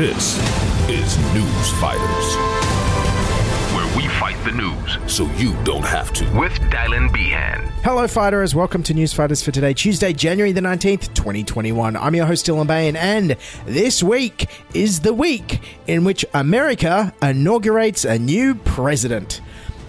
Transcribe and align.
This 0.00 0.38
is 0.88 1.18
News 1.34 1.70
Fighters, 1.72 2.34
where 3.74 3.96
we 3.98 4.08
fight 4.08 4.42
the 4.46 4.50
news 4.50 4.96
so 5.06 5.26
you 5.32 5.54
don't 5.62 5.84
have 5.84 6.10
to. 6.14 6.24
With 6.38 6.54
Dylan 6.70 7.12
Behan. 7.12 7.70
Hello, 7.84 8.08
fighters. 8.08 8.54
Welcome 8.54 8.82
to 8.84 8.94
News 8.94 9.12
Fighters 9.12 9.42
for 9.42 9.50
today, 9.50 9.74
Tuesday, 9.74 10.14
January 10.14 10.52
the 10.52 10.62
19th, 10.62 11.12
2021. 11.12 11.98
I'm 11.98 12.14
your 12.14 12.24
host, 12.24 12.46
Dylan 12.46 12.66
Behan, 12.66 12.96
and 12.96 13.36
this 13.66 14.02
week 14.02 14.48
is 14.72 15.00
the 15.00 15.12
week 15.12 15.60
in 15.86 16.04
which 16.04 16.24
America 16.32 17.12
inaugurates 17.20 18.06
a 18.06 18.18
new 18.18 18.54
president. 18.54 19.42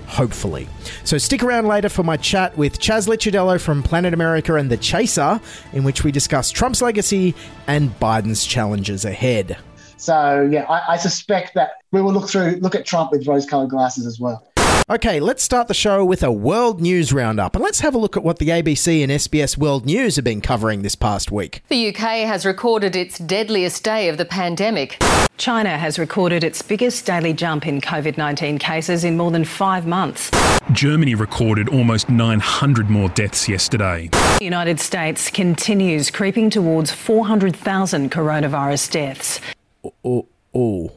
Hopefully. 0.08 0.68
So 1.06 1.18
stick 1.20 1.42
around 1.42 1.70
later 1.70 1.88
for 1.88 2.04
my 2.04 2.18
chat 2.18 2.58
with 2.58 2.82
Chaz 2.82 3.08
Licciardello 3.08 3.62
from 3.62 3.82
Planet 3.82 4.14
America 4.14 4.56
and 4.56 4.70
The 4.70 4.76
Chaser, 4.76 5.40
in 5.72 5.86
which 5.86 6.04
we 6.04 6.12
discuss 6.12 6.52
Trump's 6.52 6.82
legacy 6.82 7.34
and 7.66 7.98
Biden's 7.98 8.46
challenges 8.46 9.06
ahead. 9.06 9.58
So 10.02 10.50
yeah, 10.52 10.64
I, 10.64 10.94
I 10.94 10.98
suspect 10.98 11.54
that 11.54 11.74
we 11.92 12.02
will 12.02 12.12
look 12.12 12.28
through 12.28 12.58
look 12.62 12.74
at 12.74 12.86
Trump 12.86 13.12
with 13.12 13.28
rose-colored 13.28 13.70
glasses 13.70 14.08
as 14.08 14.20
well. 14.20 14.44
Okay, 14.90 15.20
let's 15.20 15.44
start 15.44 15.68
the 15.68 15.76
show 15.76 16.04
with 16.04 16.24
a 16.24 16.32
world 16.32 16.82
news 16.82 17.14
roundup 17.14 17.56
and 17.56 17.64
let's 17.64 17.82
have 17.82 17.94
a 17.94 17.98
look 18.00 18.18
at 18.18 18.24
what 18.24 18.40
the 18.40 18.50
ABC 18.50 19.04
and 19.04 19.12
SBS 19.12 19.58
World 19.58 19.86
News 19.86 20.16
have 20.16 20.26
been 20.26 20.42
covering 20.42 20.82
this 20.82 20.96
past 20.96 21.32
week. 21.32 21.64
The 21.70 21.90
UK 21.90 22.26
has 22.26 22.48
recorded 22.48 22.96
its 22.96 23.20
deadliest 23.20 23.84
day 23.84 24.10
of 24.10 24.18
the 24.18 24.26
pandemic. 24.26 24.98
China 25.38 25.78
has 25.78 26.00
recorded 26.00 26.44
its 26.44 26.62
biggest 26.64 27.06
daily 27.06 27.32
jump 27.32 27.68
in 27.68 27.80
COVID 27.80 28.18
19 28.18 28.58
cases 28.58 29.04
in 29.04 29.18
more 29.18 29.30
than 29.30 29.46
five 29.46 29.86
months. 29.86 30.32
Germany 30.72 31.14
recorded 31.14 31.70
almost 31.70 32.10
900 32.10 32.90
more 32.90 33.10
deaths 33.10 33.48
yesterday. 33.48 34.10
The 34.40 34.46
United 34.46 34.80
States 34.80 35.30
continues 35.30 36.10
creeping 36.10 36.50
towards 36.50 36.92
400,000 36.92 38.12
coronavirus 38.12 38.92
deaths. 38.92 39.40
Oh, 39.84 40.28
oh. 40.54 40.92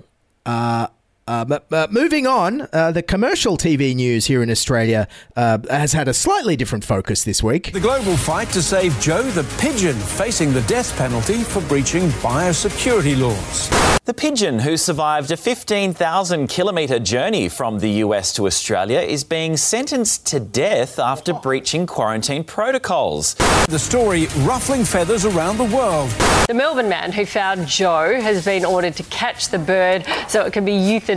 Uh, 0.45 0.87
uh, 1.27 1.45
but, 1.45 1.69
but 1.71 1.93
moving 1.93 2.27
on, 2.27 2.69
uh, 2.73 2.93
the 2.93 3.03
commercial 3.03 3.57
TV 3.57 3.95
news 3.95 4.27
here 4.27 4.43
in 4.43 4.51
Australia 4.51 5.09
uh, 5.37 5.59
has 5.71 5.93
had 5.95 6.07
a 6.07 6.13
slightly 6.15 6.55
different 6.55 6.85
focus 6.85 7.25
this 7.25 7.43
week. 7.43 7.73
The 7.73 7.81
global 7.81 8.17
fight 8.17 8.49
to 8.51 8.63
save 8.63 8.99
Joe 9.01 9.23
the 9.23 9.45
pigeon, 9.59 9.95
facing 9.95 10.53
the 10.53 10.63
death 10.63 10.95
penalty 10.99 11.43
for 11.43 11.63
breaching 11.63 12.09
biosecurity 12.21 13.19
laws. 13.19 13.71
The 14.05 14.13
pigeon, 14.13 14.59
who 14.59 14.77
survived 14.77 15.31
a 15.31 15.37
15,000 15.37 16.47
kilometre 16.49 16.99
journey 16.99 17.49
from 17.49 17.79
the 17.79 17.89
US 18.05 18.35
to 18.35 18.47
Australia, 18.47 19.01
is 19.01 19.25
being 19.25 19.57
sentenced 19.57 20.27
to 20.27 20.39
death 20.41 20.99
after 20.99 21.33
breaching 21.33 21.87
quarantine 21.87 22.45
protocols. 22.45 23.35
The 23.69 23.79
story 23.79 24.27
ruffling 24.41 24.85
feathers 24.85 25.25
around 25.25 25.57
the 25.57 25.65
world. 25.65 26.11
The 26.49 26.53
Melbourne 26.55 26.91
man 26.91 27.13
who 27.13 27.25
found 27.25 27.67
Joe 27.67 28.21
has 28.21 28.45
been 28.45 28.67
ordered 28.67 28.95
to 28.97 29.03
catch 29.05 29.49
the 29.49 29.59
bird 29.59 30.05
so 30.29 30.45
it 30.45 30.53
can 30.53 30.67
be 30.67 30.73
euthanized. 30.73 31.14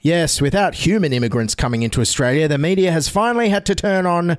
Yes, 0.00 0.40
without 0.40 0.74
human 0.74 1.12
immigrants 1.12 1.54
coming 1.54 1.82
into 1.82 2.00
Australia, 2.00 2.48
the 2.48 2.58
media 2.58 2.92
has 2.92 3.08
finally 3.08 3.48
had 3.48 3.66
to 3.66 3.74
turn 3.74 4.06
on 4.06 4.38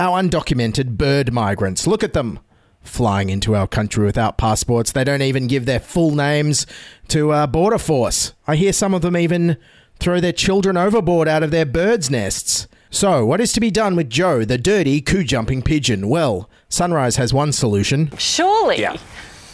our 0.00 0.22
undocumented 0.22 0.96
bird 0.96 1.32
migrants. 1.32 1.86
Look 1.86 2.02
at 2.04 2.12
them 2.12 2.38
flying 2.82 3.30
into 3.30 3.54
our 3.54 3.66
country 3.66 4.04
without 4.04 4.38
passports. 4.38 4.92
They 4.92 5.04
don't 5.04 5.22
even 5.22 5.46
give 5.46 5.66
their 5.66 5.80
full 5.80 6.14
names 6.14 6.66
to 7.08 7.32
uh, 7.32 7.46
Border 7.46 7.78
Force. 7.78 8.34
I 8.46 8.56
hear 8.56 8.72
some 8.72 8.94
of 8.94 9.02
them 9.02 9.16
even 9.16 9.56
throw 9.98 10.20
their 10.20 10.32
children 10.32 10.76
overboard 10.76 11.28
out 11.28 11.42
of 11.42 11.50
their 11.50 11.66
birds' 11.66 12.10
nests. 12.10 12.66
So, 12.90 13.26
what 13.26 13.40
is 13.40 13.52
to 13.52 13.60
be 13.60 13.70
done 13.70 13.96
with 13.96 14.08
Joe, 14.08 14.44
the 14.44 14.56
dirty, 14.56 15.02
coup 15.02 15.22
jumping 15.22 15.60
pigeon? 15.60 16.08
Well, 16.08 16.48
Sunrise 16.70 17.16
has 17.16 17.34
one 17.34 17.52
solution. 17.52 18.10
Surely. 18.16 18.80
Yeah. 18.80 18.96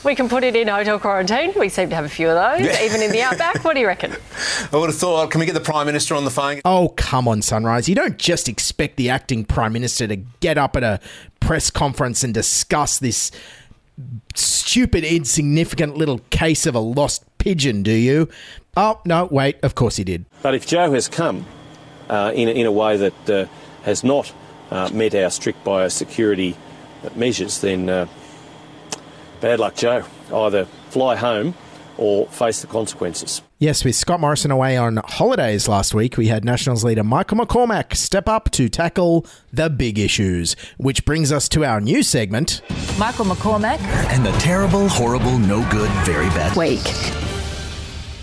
We 0.05 0.15
can 0.15 0.29
put 0.29 0.45
it 0.45 0.55
in 0.55 0.69
hotel 0.69 0.99
quarantine. 0.99 1.53
We 1.57 1.71
seem 1.71 1.89
to 1.89 1.97
have 1.97 2.05
a 2.05 2.11
few 2.11 2.29
of 2.29 2.35
those, 2.35 2.81
even 2.81 3.01
in 3.01 3.11
the 3.11 3.23
outback. 3.23 3.65
What 3.65 3.75
do 3.75 3.81
you 3.81 3.87
reckon? 3.87 4.13
I 4.73 4.77
would 4.77 4.91
have 4.91 4.99
thought, 4.99 5.31
can 5.31 5.41
we 5.41 5.47
get 5.47 5.55
the 5.55 5.61
Prime 5.61 5.87
Minister 5.87 6.15
on 6.15 6.25
the 6.25 6.31
phone? 6.31 6.61
Oh, 6.65 6.89
come 6.97 7.27
on, 7.27 7.41
Sunrise. 7.41 7.89
You 7.89 7.95
don't 7.95 8.19
just 8.19 8.49
expect 8.49 8.97
the 8.97 9.09
acting 9.09 9.45
Prime 9.45 9.73
Minister 9.73 10.07
to 10.07 10.17
get 10.17 10.59
up 10.59 10.77
at 10.77 10.83
a 10.83 11.01
press 11.41 11.71
conference 11.71 12.23
and 12.23 12.35
discuss 12.35 12.99
this 12.99 13.31
stupid, 14.35 15.05
insignificant 15.05 15.97
little 15.97 16.19
case 16.31 16.67
of 16.67 16.75
a 16.75 16.81
lost 16.81 17.25
pigeon, 17.39 17.83
do 17.83 17.93
you? 17.93 18.29
Oh, 18.77 19.01
no, 19.07 19.27
wait, 19.27 19.57
of 19.63 19.75
course 19.75 19.97
he 19.97 20.05
did. 20.05 20.27
But 20.43 20.55
if 20.55 20.67
Joe 20.67 20.93
has 20.93 21.09
come 21.09 21.47
uh, 22.11 22.33
in, 22.35 22.49
a, 22.49 22.53
in 22.53 22.67
a 22.67 22.73
way 22.73 22.97
that 22.97 23.31
uh, 23.31 23.47
has 23.85 24.05
not 24.05 24.33
uh, 24.71 24.91
met 24.93 25.15
our 25.15 25.31
strict 25.31 25.65
biosecurity 25.65 26.57
measures, 27.15 27.61
then 27.61 27.89
uh, 27.89 28.07
bad 29.45 29.61
luck, 29.61 29.75
Joe. 29.77 30.03
Either 30.33 30.65
fly 30.89 31.17
home 31.17 31.55
or 31.99 32.27
face 32.29 32.63
the 32.63 32.67
consequences. 32.67 33.43
Yes, 33.59 33.85
with 33.85 33.95
Scott 33.95 34.19
Morrison 34.19 34.51
away 34.51 34.77
on 34.77 34.97
holidays 35.05 35.69
last 35.69 35.95
week, 35.95 36.17
we 36.17 36.29
had 36.29 36.47
Nationals 36.47 36.83
leader 36.83 37.05
Michael 37.05 37.37
McCormack 37.37 37.95
step 37.95 38.27
up 38.27 38.51
to 38.53 38.71
tackle 38.71 39.27
the 39.53 39.69
big 39.69 39.99
issues, 39.99 40.57
which 40.79 41.05
brings 41.05 41.31
us 41.31 41.47
to 41.51 41.63
our 41.63 41.79
new 41.81 42.03
segment. 42.03 42.63
Michael 42.99 43.27
McCormack. 43.27 43.81
And 44.11 44.25
the 44.25 44.33
terrible, 44.33 44.89
horrible, 44.89 45.39
no 45.39 45.69
good, 45.71 45.91
very 46.07 46.29
bad 46.31 46.57
week. 46.57 46.83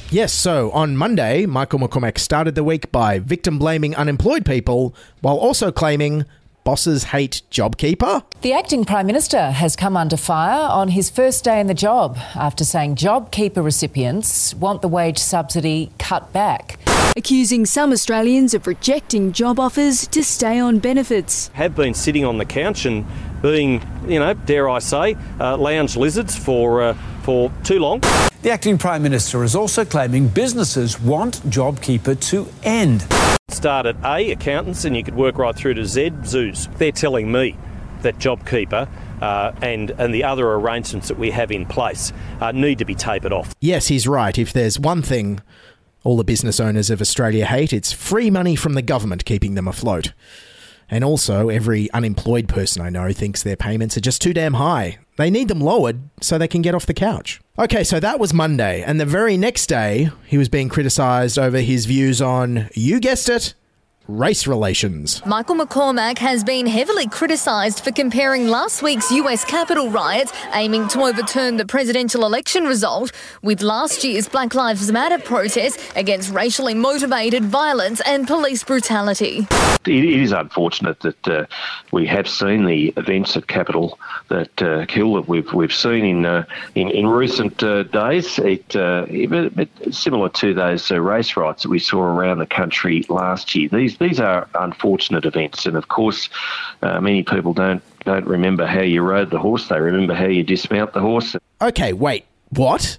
Yes, 0.10 0.34
so 0.34 0.72
on 0.72 0.98
Monday, 0.98 1.46
Michael 1.46 1.80
McCormack 1.80 2.18
started 2.18 2.56
the 2.56 2.64
week 2.64 2.92
by 2.92 3.20
victim 3.20 3.60
blaming 3.60 3.96
unemployed 3.96 4.44
people 4.44 4.96
while 5.22 5.38
also 5.38 5.72
claiming 5.72 6.26
bosses 6.64 7.06
hate 7.06 7.42
JobKeeper. 7.52 8.24
The 8.42 8.54
acting 8.54 8.86
Prime 8.86 9.08
Minister 9.08 9.52
has 9.52 9.76
come 9.76 9.98
under 9.98 10.18
fire 10.18 10.70
on 10.70 10.90
his 10.90 11.10
first 11.10 11.44
day 11.44 11.60
in 11.60 11.68
the 11.68 11.74
job 11.74 12.18
after 12.36 12.64
saying 12.64 12.96
JobKeeper 12.96 13.64
recipients 13.64 14.54
want 14.56 14.82
the 14.82 14.88
wage 14.88 15.18
subsidy 15.18 15.92
cut 16.00 16.32
back. 16.34 16.80
Accusing 17.18 17.66
some 17.66 17.92
Australians 17.92 18.54
of 18.54 18.68
rejecting 18.68 19.32
job 19.34 19.60
offers 19.60 20.08
to 20.08 20.24
stay 20.24 20.60
on 20.60 20.80
benefits. 20.80 21.50
Have 21.50 21.76
been 21.76 21.94
sitting 21.94 22.24
on 22.24 22.38
the 22.38 22.46
couch 22.46 22.86
and 22.86 23.06
being, 23.42 23.82
you 24.08 24.20
know, 24.20 24.34
dare 24.34 24.70
I 24.70 24.80
say, 24.80 25.18
uh, 25.40 25.58
lounge 25.58 25.98
lizards 25.98 26.36
for 26.38 26.82
uh, 26.82 26.94
for 27.24 27.52
too 27.64 27.80
long. 27.80 28.02
The 28.42 28.50
acting 28.50 28.80
Prime 28.80 29.04
Minister 29.04 29.44
is 29.44 29.56
also 29.56 29.86
claiming 29.86 30.28
businesses 30.28 31.00
want 31.00 31.36
JobKeeper 31.52 32.20
to 32.30 32.48
end. 32.64 33.06
Start 33.50 33.86
at 33.86 33.96
A, 34.04 34.32
accountants, 34.32 34.84
and 34.84 34.98
you 34.98 35.04
could 35.04 35.16
work 35.16 35.38
right 35.38 35.56
through 35.56 35.76
to 35.76 35.86
Z, 35.86 36.12
zoos. 36.26 36.68
They're 36.78 36.92
telling 36.92 37.32
me 37.32 37.56
that 38.02 38.18
JobKeeper 38.18 38.90
uh, 39.22 39.52
and, 39.62 39.92
and 39.92 40.12
the 40.12 40.24
other 40.24 40.52
arrangements 40.54 41.08
that 41.10 41.20
we 41.20 41.30
have 41.30 41.52
in 41.52 41.68
place 41.68 42.12
uh, 42.40 42.52
need 42.52 42.80
to 42.80 42.86
be 42.86 42.96
tapered 42.96 43.32
off. 43.32 43.54
Yes, 43.60 43.90
he's 43.90 44.08
right. 44.08 44.36
If 44.36 44.54
there's 44.54 44.80
one 44.80 45.04
thing 45.04 45.40
all 46.04 46.18
the 46.18 46.24
business 46.24 46.60
owners 46.60 46.90
of 46.90 47.00
Australia 47.00 47.46
hate, 47.46 47.72
it's 47.72 47.92
free 47.92 48.32
money 48.32 48.56
from 48.56 48.74
the 48.74 48.82
government 48.82 49.24
keeping 49.24 49.54
them 49.54 49.68
afloat. 49.68 50.14
And 50.90 51.04
also, 51.04 51.50
every 51.50 51.92
unemployed 51.92 52.50
person 52.50 52.82
I 52.82 52.90
know 52.90 53.14
thinks 53.14 53.44
their 53.44 53.56
payments 53.56 53.98
are 53.98 54.02
just 54.02 54.20
too 54.20 54.34
damn 54.34 54.56
high. 54.56 54.98
They 55.22 55.30
need 55.30 55.50
them 55.50 55.62
lowered 55.62 56.00
so 56.20 56.40
they 56.40 56.48
can 56.48 56.64
get 56.64 56.74
off 56.74 56.88
the 56.88 56.96
couch. 56.96 57.40
Okay, 57.60 57.84
so 57.84 58.00
that 58.00 58.20
was 58.20 58.34
Monday, 58.34 58.82
and 58.82 59.00
the 59.00 59.06
very 59.06 59.38
next 59.38 59.68
day, 59.68 60.10
he 60.26 60.40
was 60.40 60.50
being 60.50 60.68
criticised 60.68 61.38
over 61.38 61.60
his 61.60 61.86
views 61.86 62.24
on, 62.24 62.70
you 62.74 63.00
guessed 63.00 63.30
it, 63.30 63.54
race 64.12 64.46
relations. 64.46 65.26
Michael 65.26 65.56
McCormack 65.56 66.18
has 66.18 66.44
been 66.44 66.66
heavily 66.68 67.08
criticised 67.08 67.84
for 67.84 67.92
comparing 67.92 68.48
last 68.48 68.84
week's 68.84 69.10
US 69.12 69.46
Capitol 69.46 69.90
riots, 69.90 70.34
aiming 70.54 70.88
to 70.90 71.02
overturn 71.02 71.58
the 71.58 71.66
presidential 71.66 72.26
election 72.26 72.66
result, 72.66 73.12
with 73.42 73.62
last 73.62 74.04
year's 74.04 74.28
Black 74.28 74.54
Lives 74.54 74.92
Matter 74.92 75.18
protest 75.18 75.80
against 75.96 76.32
racially 76.32 76.74
motivated 76.74 77.46
violence 77.46 78.02
and 78.02 78.28
police 78.28 78.64
brutality. 78.64 79.48
It 79.86 80.06
is 80.06 80.32
unfortunate 80.32 81.00
that 81.00 81.28
uh, 81.28 81.46
we 81.92 82.06
have 82.06 82.28
seen 82.30 82.66
the 82.66 82.94
events 82.98 83.36
at 83.36 83.48
Capitol 83.48 83.98
that 84.28 84.62
uh, 84.62 84.86
kill 84.86 85.16
that 85.16 85.28
we've 85.28 85.52
we've 85.54 85.74
seen 85.74 86.06
in 86.06 86.26
uh, 86.26 86.46
in, 86.76 86.90
in 86.90 87.08
recent 87.08 87.64
uh, 87.64 87.84
days. 87.84 88.38
It, 88.38 88.76
uh, 88.76 89.06
it, 89.10 89.70
similar 89.92 90.30
to 90.30 90.54
those 90.54 90.92
uh, 90.92 91.02
race 91.02 91.36
riots 91.36 91.64
that 91.64 91.70
we 91.70 91.80
saw 91.80 92.02
around 92.02 92.38
the 92.38 92.46
country 92.46 93.04
last 93.10 93.56
year. 93.56 93.70
These 93.70 93.98
these 94.02 94.20
are 94.20 94.50
unfortunate 94.56 95.26
events, 95.26 95.66
and 95.66 95.78
of 95.78 95.88
course, 95.88 96.30
uh, 96.82 97.00
many 97.00 97.24
people 97.24 97.54
don't 97.54 97.82
don't 98.04 98.26
remember 98.26 98.66
how 98.66 98.82
you 98.82 99.02
rode 99.02 99.30
the 99.30 99.40
horse. 99.40 99.68
They 99.68 99.80
remember 99.80 100.14
how 100.14 100.26
you 100.26 100.44
dismount 100.44 100.94
the 100.94 101.00
horse. 101.00 101.36
Okay, 101.62 101.94
wait, 101.94 102.26
what? 102.50 102.98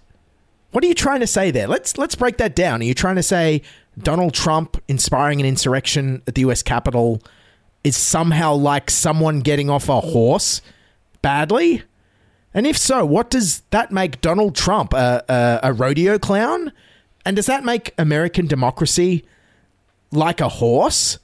What 0.70 0.84
are 0.84 0.86
you 0.86 0.94
trying 0.94 1.20
to 1.20 1.26
say 1.26 1.50
there? 1.50 1.66
Let's 1.66 1.98
let's 1.98 2.14
break 2.14 2.38
that 2.38 2.54
down. 2.54 2.80
Are 2.80 2.84
you 2.84 2.94
trying 2.94 3.16
to 3.16 3.22
say 3.22 3.62
Donald 3.98 4.32
Trump 4.32 4.80
inspiring 4.88 5.40
an 5.40 5.46
insurrection 5.46 6.22
at 6.26 6.36
the 6.36 6.42
US 6.42 6.62
Capitol 6.62 7.20
is 7.84 7.96
somehow 7.96 8.54
like 8.54 8.88
someone 8.88 9.40
getting 9.40 9.68
off 9.68 9.88
a 9.88 10.00
horse 10.00 10.62
badly? 11.20 11.82
And 12.54 12.66
if 12.66 12.78
so, 12.78 13.04
what 13.04 13.28
does 13.28 13.62
that 13.70 13.90
make 13.90 14.20
Donald 14.20 14.54
Trump 14.54 14.92
a, 14.92 15.24
a, 15.28 15.70
a 15.70 15.72
rodeo 15.72 16.18
clown? 16.18 16.72
And 17.24 17.36
does 17.36 17.46
that 17.46 17.64
make 17.64 17.94
American 17.98 18.46
democracy 18.46 19.24
like 20.12 20.40
a 20.40 20.48
horse? 20.48 21.18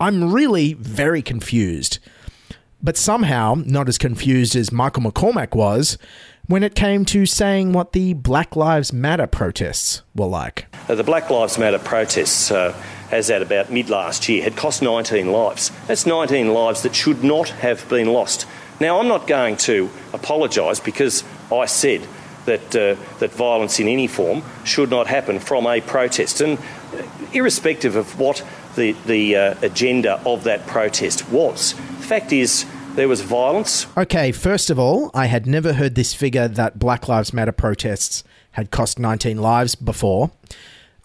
I'm 0.00 0.32
really 0.32 0.72
very 0.74 1.22
confused. 1.22 1.98
But 2.82 2.96
somehow, 2.96 3.56
not 3.66 3.88
as 3.88 3.98
confused 3.98 4.56
as 4.56 4.72
Michael 4.72 5.02
McCormack 5.02 5.54
was, 5.54 5.98
when 6.46 6.62
it 6.62 6.74
came 6.74 7.04
to 7.04 7.26
saying 7.26 7.72
what 7.72 7.92
the 7.92 8.14
Black 8.14 8.56
Lives 8.56 8.92
Matter 8.92 9.26
protests 9.26 10.02
were 10.16 10.26
like. 10.26 10.66
Uh, 10.88 10.94
the 10.94 11.04
Black 11.04 11.28
Lives 11.30 11.58
Matter 11.58 11.78
protests, 11.78 12.50
uh, 12.50 12.74
as 13.10 13.30
at 13.30 13.42
about 13.42 13.70
mid 13.70 13.90
last 13.90 14.28
year, 14.28 14.42
had 14.42 14.56
cost 14.56 14.82
19 14.82 15.30
lives. 15.30 15.70
That's 15.86 16.06
19 16.06 16.52
lives 16.52 16.82
that 16.82 16.94
should 16.94 17.22
not 17.22 17.50
have 17.50 17.88
been 17.88 18.08
lost. 18.08 18.46
Now, 18.80 18.98
I'm 18.98 19.08
not 19.08 19.26
going 19.26 19.58
to 19.58 19.90
apologise 20.14 20.80
because 20.80 21.22
I 21.52 21.66
said 21.66 22.06
that, 22.46 22.74
uh, 22.74 22.96
that 23.18 23.30
violence 23.30 23.78
in 23.78 23.86
any 23.86 24.06
form 24.06 24.42
should 24.64 24.90
not 24.90 25.06
happen 25.06 25.38
from 25.38 25.66
a 25.66 25.80
protest. 25.82 26.40
And 26.40 26.58
irrespective 27.32 27.96
of 27.96 28.18
what 28.18 28.46
the, 28.76 28.92
the 29.06 29.36
uh, 29.36 29.54
agenda 29.62 30.20
of 30.26 30.44
that 30.44 30.66
protest 30.66 31.28
was, 31.30 31.74
the 31.74 32.06
fact 32.06 32.32
is, 32.32 32.66
there 32.94 33.08
was 33.08 33.20
violence. 33.20 33.86
Okay, 33.96 34.32
first 34.32 34.68
of 34.68 34.78
all, 34.78 35.10
I 35.14 35.26
had 35.26 35.46
never 35.46 35.74
heard 35.74 35.94
this 35.94 36.12
figure 36.12 36.48
that 36.48 36.78
Black 36.78 37.08
Lives 37.08 37.32
Matter 37.32 37.52
protests 37.52 38.24
had 38.52 38.70
cost 38.70 38.98
19 38.98 39.38
lives 39.38 39.74
before 39.74 40.32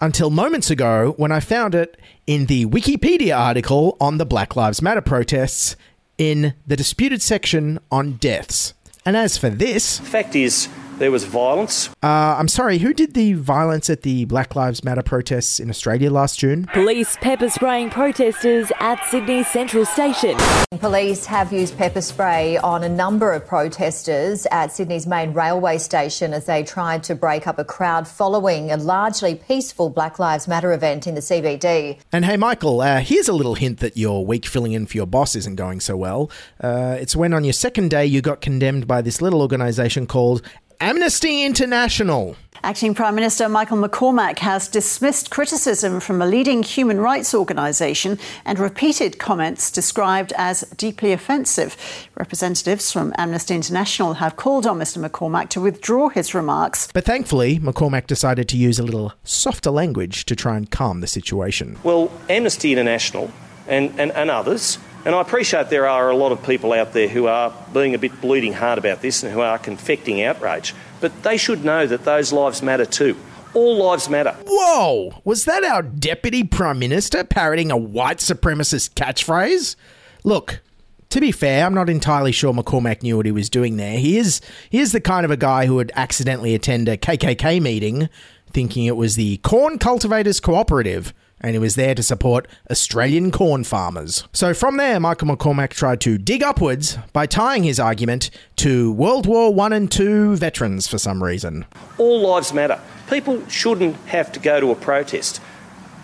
until 0.01 0.29
moments 0.29 0.69
ago 0.69 1.13
when 1.17 1.31
I 1.31 1.39
found 1.39 1.75
it 1.75 1.99
in 2.27 2.47
the 2.47 2.65
Wikipedia 2.65 3.37
article 3.37 3.97
on 4.01 4.17
the 4.17 4.25
Black 4.25 4.55
Lives 4.55 4.81
Matter 4.81 5.01
protests 5.01 5.75
in 6.17 6.53
the 6.65 6.75
disputed 6.75 7.21
section 7.21 7.79
on 7.91 8.13
deaths. 8.13 8.73
And 9.05 9.15
as 9.15 9.37
for 9.37 9.49
this. 9.49 9.99
the 9.99 10.05
Fact 10.05 10.35
is, 10.35 10.67
there 10.97 11.11
was 11.11 11.25
violence. 11.25 11.89
Uh, 12.01 12.35
I'm 12.37 12.47
sorry, 12.47 12.77
who 12.77 12.93
did 12.93 13.13
the 13.13 13.33
violence 13.33 13.89
at 13.89 14.03
the 14.03 14.25
Black 14.25 14.55
Lives 14.55 14.83
Matter 14.83 15.03
protests 15.03 15.59
in 15.59 15.69
Australia 15.69 16.09
last 16.09 16.39
June? 16.39 16.65
Police 16.73 17.17
pepper 17.17 17.49
spraying 17.49 17.89
protesters 17.89 18.71
at 18.79 19.03
Sydney 19.05 19.43
Central 19.43 19.85
Station. 19.85 20.37
Police 20.79 21.25
have 21.25 21.51
used 21.51 21.77
pepper 21.77 22.01
spray 22.01 22.57
on 22.57 22.83
a 22.83 22.89
number 22.89 23.33
of 23.33 23.45
protesters 23.45 24.45
at 24.51 24.71
Sydney's 24.71 25.07
main 25.07 25.33
railway 25.33 25.77
station 25.77 26.33
as 26.33 26.45
they 26.45 26.63
tried 26.63 27.03
to 27.03 27.15
break 27.15 27.47
up 27.47 27.59
a 27.59 27.65
crowd 27.65 28.07
following 28.07 28.71
a 28.71 28.77
largely 28.77 29.35
peaceful 29.35 29.89
Black 29.89 30.19
Lives 30.19 30.47
Matter 30.47 30.71
event 30.73 31.07
in 31.07 31.15
the 31.15 31.21
CBD. 31.21 31.99
And 32.11 32.25
hey, 32.25 32.37
Michael, 32.37 32.81
uh, 32.81 32.99
here's 32.99 33.27
a 33.27 33.33
little 33.33 33.55
hint 33.55 33.79
that 33.79 33.97
your 33.97 34.25
week 34.25 34.45
filling 34.45 34.73
in 34.73 34.85
for 34.85 34.97
your 34.97 35.07
boss 35.07 35.35
isn't 35.35 35.55
going 35.55 35.79
so 35.79 35.97
well. 35.97 36.29
Uh, 36.61 36.97
it's 36.99 37.15
when 37.15 37.33
on 37.33 37.43
your 37.43 37.53
second 37.53 37.89
day 37.89 38.05
you 38.05 38.21
got 38.21 38.41
condemned 38.41 38.87
by 38.87 39.01
this 39.01 39.21
little 39.21 39.41
organisation 39.41 40.07
called 40.07 40.41
Amnesty 40.81 41.43
International. 41.43 42.35
Acting 42.63 42.95
Prime 42.95 43.13
Minister 43.13 43.47
Michael 43.47 43.77
McCormack 43.77 44.39
has 44.39 44.67
dismissed 44.67 45.29
criticism 45.29 45.99
from 45.99 46.21
a 46.21 46.25
leading 46.25 46.63
human 46.63 46.99
rights 46.99 47.35
organisation 47.35 48.17
and 48.43 48.57
repeated 48.57 49.19
comments 49.19 49.71
described 49.71 50.33
as 50.35 50.61
deeply 50.75 51.13
offensive. 51.13 51.77
Representatives 52.15 52.91
from 52.91 53.13
Amnesty 53.17 53.53
International 53.53 54.15
have 54.15 54.35
called 54.35 54.65
on 54.65 54.79
Mr 54.79 55.05
McCormack 55.05 55.49
to 55.49 55.61
withdraw 55.61 56.09
his 56.09 56.33
remarks. 56.33 56.89
But 56.91 57.05
thankfully, 57.05 57.59
McCormack 57.59 58.07
decided 58.07 58.49
to 58.49 58.57
use 58.57 58.79
a 58.79 58.83
little 58.83 59.13
softer 59.23 59.69
language 59.71 60.25
to 60.25 60.35
try 60.35 60.57
and 60.57 60.69
calm 60.69 61.01
the 61.01 61.07
situation. 61.07 61.77
Well, 61.83 62.11
Amnesty 62.29 62.71
International 62.71 63.31
and, 63.67 63.93
and, 63.99 64.11
and 64.11 64.31
others 64.31 64.79
and 65.05 65.13
I 65.13 65.21
appreciate 65.21 65.69
there 65.69 65.87
are 65.87 66.09
a 66.09 66.15
lot 66.15 66.31
of 66.31 66.43
people 66.43 66.73
out 66.73 66.93
there 66.93 67.07
who 67.07 67.27
are 67.27 67.53
being 67.73 67.93
a 67.93 67.99
bit 67.99 68.19
bleeding 68.21 68.53
hard 68.53 68.79
about 68.79 69.01
this 69.01 69.21
and 69.21 69.31
who 69.31 69.41
are 69.41 69.59
confecting 69.59 70.23
outrage. 70.23 70.73
But 70.99 71.23
they 71.23 71.37
should 71.37 71.63
know 71.63 71.85
that 71.85 72.05
those 72.05 72.33
lives 72.33 72.61
matter 72.61 72.85
too. 72.85 73.15
All 73.53 73.77
lives 73.77 74.09
matter. 74.09 74.35
Whoa! 74.45 75.21
Was 75.23 75.45
that 75.45 75.63
our 75.63 75.81
Deputy 75.81 76.43
Prime 76.43 76.79
Minister 76.79 77.23
parroting 77.23 77.71
a 77.71 77.77
white 77.77 78.17
supremacist 78.17 78.95
catchphrase? 78.95 79.75
Look, 80.23 80.61
to 81.09 81.21
be 81.21 81.31
fair, 81.31 81.65
I'm 81.65 81.73
not 81.73 81.89
entirely 81.89 82.31
sure 82.31 82.53
McCormack 82.53 83.03
knew 83.03 83.15
what 83.15 83.25
he 83.25 83.31
was 83.31 83.49
doing 83.49 83.77
there. 83.77 83.97
He 83.97 84.17
is 84.17 84.41
he 84.69 84.79
is 84.79 84.91
the 84.91 84.99
kind 84.99 85.23
of 85.23 85.31
a 85.31 85.37
guy 85.37 85.67
who 85.67 85.75
would 85.75 85.91
accidentally 85.95 86.55
attend 86.55 86.89
a 86.89 86.97
KKK 86.97 87.61
meeting 87.61 88.09
thinking 88.51 88.85
it 88.85 88.95
was 88.95 89.15
the 89.15 89.37
Corn 89.37 89.77
Cultivators 89.77 90.39
Cooperative 90.39 91.13
and 91.41 91.53
he 91.53 91.59
was 91.59 91.75
there 91.75 91.95
to 91.95 92.03
support 92.03 92.47
Australian 92.71 93.31
corn 93.31 93.63
farmers. 93.63 94.27
So 94.33 94.53
from 94.53 94.77
there, 94.77 94.99
Michael 94.99 95.27
McCormack 95.27 95.71
tried 95.71 96.01
to 96.01 96.17
dig 96.17 96.43
upwards 96.43 96.97
by 97.13 97.25
tying 97.25 97.63
his 97.63 97.79
argument 97.79 98.29
to 98.57 98.91
World 98.93 99.25
War 99.25 99.53
One 99.53 99.73
and 99.73 99.91
Two 99.91 100.35
veterans 100.35 100.87
for 100.87 100.97
some 100.97 101.23
reason. 101.23 101.65
All 101.97 102.21
lives 102.21 102.53
matter. 102.53 102.79
People 103.09 103.47
shouldn't 103.47 103.95
have 104.07 104.31
to 104.31 104.39
go 104.39 104.59
to 104.59 104.71
a 104.71 104.75
protest 104.75 105.41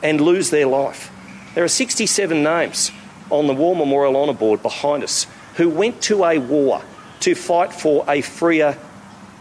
and 0.04 0.22
lose 0.22 0.50
their 0.50 0.68
life. 0.68 1.12
There 1.56 1.64
are 1.64 1.70
67 1.70 2.44
names 2.44 2.92
on 3.30 3.48
the 3.48 3.54
War 3.54 3.76
Memorial 3.76 4.16
Honour 4.18 4.34
Board 4.34 4.62
behind 4.62 5.04
us 5.04 5.28
who 5.56 5.70
went 5.70 6.02
to 6.04 6.24
a 6.24 6.38
war 6.38 6.82
to 7.22 7.36
fight 7.36 7.74
for 7.74 8.06
a 8.08 8.22
freer, 8.22 8.78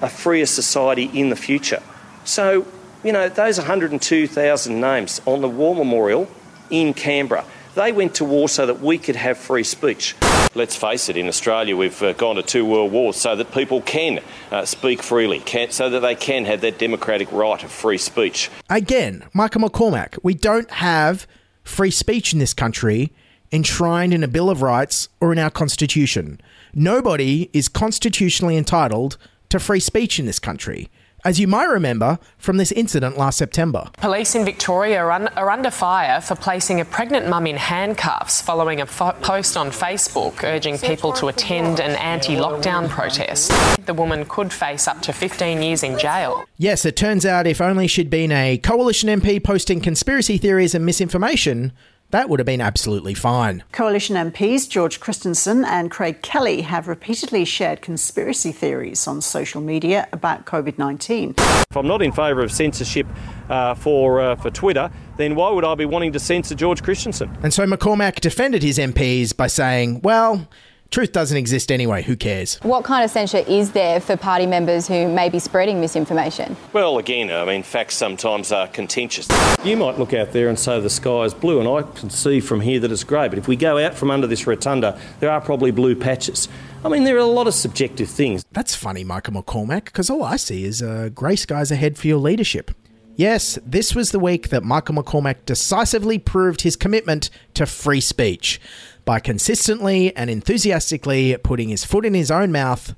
a 0.00 0.08
freer 0.08 0.46
society 0.46 1.10
in 1.14 1.30
the 1.30 1.36
future. 1.36 1.82
So 2.24 2.66
you 3.02 3.12
know, 3.12 3.28
those 3.28 3.58
102,000 3.58 4.80
names 4.80 5.20
on 5.26 5.40
the 5.40 5.48
War 5.48 5.74
Memorial 5.74 6.28
in 6.70 6.92
Canberra, 6.94 7.44
they 7.74 7.92
went 7.92 8.14
to 8.16 8.24
war 8.24 8.48
so 8.48 8.66
that 8.66 8.80
we 8.80 8.98
could 8.98 9.16
have 9.16 9.38
free 9.38 9.64
speech. 9.64 10.14
Let's 10.54 10.74
face 10.74 11.08
it, 11.08 11.16
in 11.16 11.28
Australia 11.28 11.76
we've 11.76 12.02
uh, 12.02 12.12
gone 12.14 12.36
to 12.36 12.42
two 12.42 12.64
world 12.64 12.92
wars 12.92 13.16
so 13.16 13.36
that 13.36 13.52
people 13.52 13.80
can 13.82 14.20
uh, 14.50 14.64
speak 14.64 15.02
freely, 15.02 15.40
can, 15.40 15.70
so 15.70 15.88
that 15.88 16.00
they 16.00 16.16
can 16.16 16.44
have 16.44 16.60
that 16.62 16.78
democratic 16.78 17.30
right 17.30 17.62
of 17.62 17.70
free 17.70 17.98
speech. 17.98 18.50
Again, 18.68 19.24
Michael 19.32 19.62
McCormack, 19.62 20.18
we 20.22 20.34
don't 20.34 20.70
have 20.70 21.26
free 21.62 21.92
speech 21.92 22.32
in 22.32 22.38
this 22.38 22.52
country 22.52 23.12
enshrined 23.52 24.12
in 24.12 24.22
a 24.22 24.28
Bill 24.28 24.50
of 24.50 24.62
Rights 24.62 25.08
or 25.20 25.32
in 25.32 25.38
our 25.38 25.50
Constitution. 25.50 26.40
Nobody 26.74 27.50
is 27.52 27.68
constitutionally 27.68 28.56
entitled 28.56 29.16
to 29.48 29.58
free 29.58 29.80
speech 29.80 30.18
in 30.18 30.26
this 30.26 30.38
country. 30.38 30.88
As 31.24 31.38
you 31.38 31.46
might 31.46 31.64
remember 31.64 32.18
from 32.38 32.56
this 32.56 32.72
incident 32.72 33.16
last 33.18 33.38
September. 33.38 33.88
Police 33.98 34.34
in 34.34 34.44
Victoria 34.44 34.98
are, 35.00 35.10
un- 35.12 35.28
are 35.36 35.50
under 35.50 35.70
fire 35.70 36.20
for 36.20 36.34
placing 36.34 36.80
a 36.80 36.84
pregnant 36.84 37.28
mum 37.28 37.46
in 37.46 37.56
handcuffs 37.56 38.40
following 38.40 38.80
a 38.80 38.86
fo- 38.86 39.12
post 39.12 39.56
on 39.56 39.70
Facebook 39.70 40.42
urging 40.44 40.78
people 40.78 41.12
to 41.14 41.28
attend 41.28 41.80
an 41.80 41.92
anti 41.96 42.36
lockdown 42.36 42.88
protest. 42.88 43.50
The 43.86 43.94
woman 43.94 44.24
could 44.24 44.52
face 44.52 44.86
up 44.88 45.02
to 45.02 45.12
15 45.12 45.62
years 45.62 45.82
in 45.82 45.98
jail. 45.98 46.44
Yes, 46.56 46.84
it 46.84 46.96
turns 46.96 47.26
out 47.26 47.46
if 47.46 47.60
only 47.60 47.86
she'd 47.86 48.10
been 48.10 48.32
a 48.32 48.58
coalition 48.58 49.08
MP 49.08 49.42
posting 49.42 49.80
conspiracy 49.80 50.38
theories 50.38 50.74
and 50.74 50.84
misinformation, 50.86 51.72
that 52.10 52.28
would 52.28 52.40
have 52.40 52.46
been 52.46 52.60
absolutely 52.60 53.14
fine. 53.14 53.62
Coalition 53.72 54.16
MPs 54.16 54.68
George 54.68 55.00
Christensen 55.00 55.64
and 55.64 55.90
Craig 55.90 56.22
Kelly 56.22 56.62
have 56.62 56.88
repeatedly 56.88 57.44
shared 57.44 57.80
conspiracy 57.82 58.52
theories 58.52 59.06
on 59.06 59.20
social 59.20 59.60
media 59.60 60.08
about 60.12 60.46
COVID 60.46 60.78
19. 60.78 61.34
If 61.38 61.76
I'm 61.76 61.86
not 61.86 62.02
in 62.02 62.12
favour 62.12 62.42
of 62.42 62.50
censorship 62.50 63.06
uh, 63.48 63.74
for, 63.74 64.20
uh, 64.20 64.36
for 64.36 64.50
Twitter, 64.50 64.90
then 65.16 65.34
why 65.34 65.50
would 65.50 65.64
I 65.64 65.74
be 65.74 65.84
wanting 65.84 66.12
to 66.12 66.18
censor 66.18 66.54
George 66.54 66.82
Christensen? 66.82 67.36
And 67.42 67.52
so 67.52 67.66
McCormack 67.66 68.20
defended 68.20 68.62
his 68.62 68.78
MPs 68.78 69.36
by 69.36 69.46
saying, 69.46 70.00
well, 70.02 70.48
truth 70.90 71.12
doesn't 71.12 71.36
exist 71.36 71.70
anyway, 71.72 72.02
who 72.02 72.16
cares? 72.16 72.56
What 72.62 72.84
kind 72.84 73.04
of 73.04 73.10
censure 73.10 73.44
is 73.48 73.72
there 73.72 74.00
for 74.00 74.16
party 74.16 74.46
members 74.46 74.86
who 74.86 75.08
may 75.08 75.28
be 75.28 75.38
spreading 75.38 75.80
misinformation? 75.80 76.56
Well, 76.72 76.98
again, 76.98 77.30
I 77.30 77.44
mean, 77.44 77.62
facts 77.62 77.96
sometimes 77.96 78.52
are 78.52 78.68
contentious. 78.68 79.28
You 79.64 79.76
might 79.76 79.98
look 79.98 80.12
out 80.12 80.32
there 80.32 80.48
and 80.48 80.58
say 80.58 80.80
the 80.80 80.90
sky 80.90 81.22
is 81.22 81.34
blue, 81.34 81.60
and 81.60 81.68
I 81.68 81.82
can 81.98 82.10
see 82.10 82.40
from 82.40 82.60
here 82.60 82.80
that 82.80 82.90
it's 82.92 83.04
grey, 83.04 83.28
but 83.28 83.38
if 83.38 83.48
we 83.48 83.56
go 83.56 83.78
out 83.78 83.94
from 83.94 84.10
under 84.10 84.26
this 84.26 84.46
rotunda, 84.46 85.00
there 85.20 85.30
are 85.30 85.40
probably 85.40 85.70
blue 85.70 85.94
patches. 85.94 86.48
I 86.84 86.88
mean, 86.88 87.04
there 87.04 87.16
are 87.16 87.18
a 87.18 87.24
lot 87.24 87.46
of 87.46 87.54
subjective 87.54 88.08
things. 88.08 88.44
That's 88.52 88.74
funny, 88.74 89.04
Michael 89.04 89.34
McCormack, 89.34 89.84
because 89.84 90.10
all 90.10 90.24
I 90.24 90.36
see 90.36 90.64
is 90.64 90.82
uh, 90.82 91.10
grey 91.14 91.36
skies 91.36 91.70
ahead 91.70 91.98
for 91.98 92.06
your 92.06 92.18
leadership. 92.18 92.70
Yes, 93.16 93.58
this 93.66 93.94
was 93.94 94.12
the 94.12 94.18
week 94.18 94.48
that 94.48 94.64
Michael 94.64 94.94
McCormack 94.94 95.44
decisively 95.44 96.18
proved 96.18 96.62
his 96.62 96.74
commitment 96.74 97.28
to 97.52 97.66
free 97.66 98.00
speech 98.00 98.58
by 99.04 99.20
consistently 99.20 100.14
and 100.16 100.30
enthusiastically 100.30 101.36
putting 101.42 101.68
his 101.68 101.84
foot 101.84 102.04
in 102.04 102.14
his 102.14 102.30
own 102.30 102.52
mouth 102.52 102.94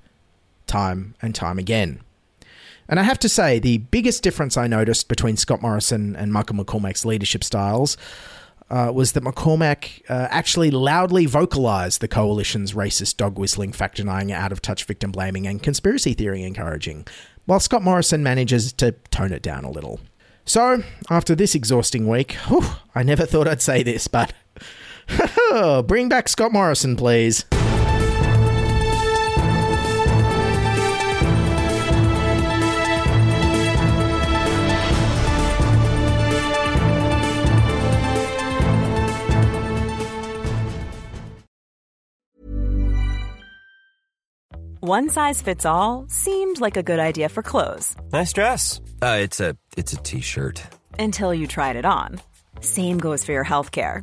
time 0.67 1.15
and 1.21 1.35
time 1.35 1.59
again. 1.59 2.01
And 2.89 3.01
I 3.01 3.05
have 3.05 3.19
to 3.21 3.29
say, 3.29 3.59
the 3.59 3.79
biggest 3.79 4.23
difference 4.23 4.57
I 4.57 4.67
noticed 4.67 5.09
between 5.09 5.37
Scott 5.37 5.63
Morrison 5.63 6.15
and 6.17 6.33
Michael 6.33 6.57
McCormack's 6.57 7.05
leadership 7.05 7.45
styles 7.45 7.97
uh, 8.71 8.91
was 8.93 9.13
that 9.13 9.23
McCormack 9.23 10.03
uh, 10.09 10.29
actually 10.31 10.71
loudly 10.71 11.27
vocalised 11.27 12.01
the 12.01 12.09
coalition's 12.09 12.73
racist 12.73 13.19
dog 13.19 13.39
whistling, 13.39 13.73
fact 13.73 13.97
denying, 13.97 14.33
out 14.33 14.51
of 14.51 14.63
touch 14.63 14.85
victim 14.85 15.13
blaming, 15.13 15.47
and 15.47 15.63
conspiracy 15.63 16.15
theory 16.15 16.43
encouraging, 16.43 17.07
while 17.45 17.61
Scott 17.61 17.83
Morrison 17.83 18.23
manages 18.23 18.73
to 18.75 18.93
tone 19.11 19.33
it 19.33 19.43
down 19.43 19.65
a 19.65 19.71
little. 19.71 20.01
So, 20.45 20.83
after 21.11 21.35
this 21.35 21.55
exhausting 21.55 22.09
week, 22.09 22.33
whew, 22.49 22.65
I 22.95 23.03
never 23.03 23.27
thought 23.27 23.47
I'd 23.47 23.63
say 23.63 23.83
this, 23.83 24.09
but 24.09 24.33
bring 25.87 26.09
back 26.09 26.29
Scott 26.29 26.53
Morrison, 26.53 26.97
please. 26.97 27.45
One 44.85 45.11
size 45.11 45.41
fits 45.41 45.65
all 45.65 46.07
seemed 46.09 46.61
like 46.61 46.77
a 46.77 46.83
good 46.83 46.99
idea 46.99 47.29
for 47.29 47.41
clothes. 47.41 47.95
Nice 48.13 48.33
dress. 48.33 48.81
Uh, 49.01 49.19
it's 49.21 49.39
a 49.39 49.57
it's 49.77 49.93
a 49.93 49.97
t-shirt. 49.97 50.61
Until 50.99 51.33
you 51.33 51.47
tried 51.47 51.77
it 51.77 51.85
on. 51.85 52.21
Same 52.59 52.99
goes 52.99 53.25
for 53.25 53.31
your 53.31 53.45
healthcare. 53.45 54.03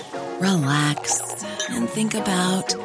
relax, 0.41 1.43
and 1.69 1.87
think 1.87 2.13
about 2.13 2.75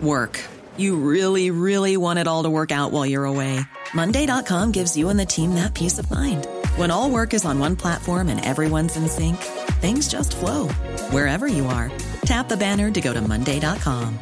work. 0.00 0.42
You 0.76 0.96
really, 0.96 1.50
really 1.50 1.96
want 1.96 2.18
it 2.18 2.26
all 2.26 2.44
to 2.44 2.50
work 2.50 2.72
out 2.72 2.92
while 2.92 3.04
you're 3.04 3.24
away. 3.24 3.60
Monday.com 3.94 4.72
gives 4.72 4.96
you 4.96 5.08
and 5.08 5.18
the 5.18 5.26
team 5.26 5.54
that 5.54 5.74
peace 5.74 5.98
of 5.98 6.10
mind. 6.10 6.46
When 6.76 6.90
all 6.90 7.10
work 7.10 7.34
is 7.34 7.44
on 7.44 7.58
one 7.58 7.76
platform 7.76 8.28
and 8.28 8.44
everyone's 8.44 8.96
in 8.96 9.08
sync, 9.08 9.36
things 9.80 10.08
just 10.08 10.36
flow 10.36 10.68
wherever 11.10 11.46
you 11.46 11.66
are. 11.66 11.90
Tap 12.22 12.48
the 12.48 12.56
banner 12.56 12.90
to 12.90 13.00
go 13.00 13.12
to 13.12 13.20
Monday.com. 13.20 14.18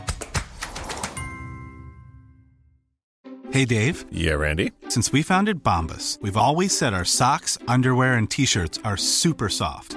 Hey, 3.52 3.64
Dave. 3.64 4.04
Yeah, 4.10 4.34
Randy. 4.34 4.72
Since 4.88 5.12
we 5.12 5.22
founded 5.22 5.62
Bombas, 5.62 6.20
we've 6.20 6.36
always 6.36 6.76
said 6.76 6.92
our 6.92 7.06
socks, 7.06 7.56
underwear, 7.66 8.14
and 8.14 8.28
t 8.28 8.44
shirts 8.44 8.78
are 8.84 8.98
super 8.98 9.48
soft. 9.48 9.96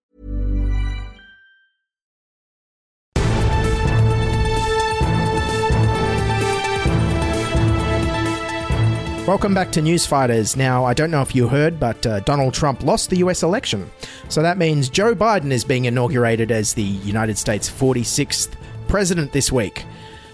Welcome 9.27 9.53
back 9.53 9.71
to 9.73 9.81
Newsfighters. 9.81 10.57
Now, 10.57 10.83
I 10.83 10.95
don't 10.95 11.11
know 11.11 11.21
if 11.21 11.35
you 11.35 11.47
heard, 11.47 11.79
but 11.79 12.05
uh, 12.07 12.21
Donald 12.21 12.55
Trump 12.55 12.81
lost 12.81 13.11
the 13.11 13.17
US 13.17 13.43
election. 13.43 13.89
So 14.29 14.41
that 14.41 14.57
means 14.57 14.89
Joe 14.89 15.13
Biden 15.13 15.51
is 15.51 15.63
being 15.63 15.85
inaugurated 15.85 16.49
as 16.49 16.73
the 16.73 16.81
United 16.81 17.37
States 17.37 17.69
46th 17.69 18.49
president 18.87 19.31
this 19.31 19.51
week. 19.51 19.85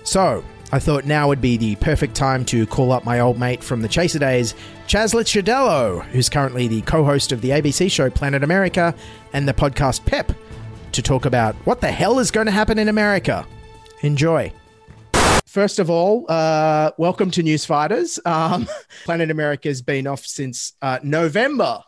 So, 0.03 0.41
I 0.71 0.79
thought 0.79 1.03
now 1.03 1.27
would 1.27 1.41
be 1.41 1.57
the 1.57 1.75
perfect 1.75 2.15
time 2.15 2.45
to 2.45 2.65
call 2.65 2.93
up 2.93 3.03
my 3.03 3.19
old 3.19 3.37
mate 3.37 3.61
from 3.61 3.81
the 3.81 3.89
Chaser 3.89 4.19
days, 4.19 4.55
Chaz 4.87 5.13
Licciardello, 5.13 6.03
who's 6.05 6.29
currently 6.29 6.69
the 6.69 6.81
co 6.83 7.03
host 7.03 7.33
of 7.33 7.41
the 7.41 7.49
ABC 7.49 7.91
show 7.91 8.09
Planet 8.09 8.41
America 8.41 8.95
and 9.33 9.45
the 9.47 9.53
podcast 9.53 10.05
Pep, 10.05 10.31
to 10.93 11.01
talk 11.01 11.25
about 11.25 11.55
what 11.65 11.81
the 11.81 11.91
hell 11.91 12.19
is 12.19 12.31
going 12.31 12.47
to 12.47 12.51
happen 12.51 12.79
in 12.79 12.87
America. 12.87 13.45
Enjoy. 14.01 14.51
First 15.47 15.79
of 15.79 15.89
all, 15.89 16.25
uh, 16.27 16.91
welcome 16.97 17.31
to 17.31 17.41
Newsfighters. 17.41 18.19
Um, 18.27 18.67
Planet 19.05 19.31
America's 19.31 19.81
been 19.81 20.05
off 20.05 20.25
since 20.25 20.73
uh, 20.81 20.99
November. 21.03 21.81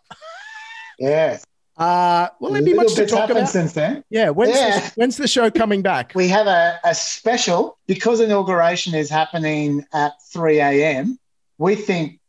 Yes. 0.97 1.45
Uh, 1.75 2.29
will 2.39 2.53
there 2.53 2.61
be 2.61 2.73
much 2.73 2.95
to 2.95 3.05
talk 3.05 3.29
about? 3.29 3.49
since 3.49 3.73
then. 3.73 4.01
Yeah, 4.09 4.29
when's, 4.29 4.55
Yeah. 4.55 4.79
The, 4.79 4.91
when's 4.95 5.17
the 5.17 5.27
show 5.27 5.51
coming 5.51 5.81
back? 5.81 6.13
We 6.15 6.29
have 6.29 6.47
a, 6.47 6.79
a 6.85 6.95
special 6.95 7.77
because 7.85 8.21
inauguration 8.21 8.95
is 8.95 9.09
happening 9.09 9.85
at 9.93 10.13
3 10.31 10.59
a.m. 10.61 11.19
We 11.57 11.75
think 11.75 12.21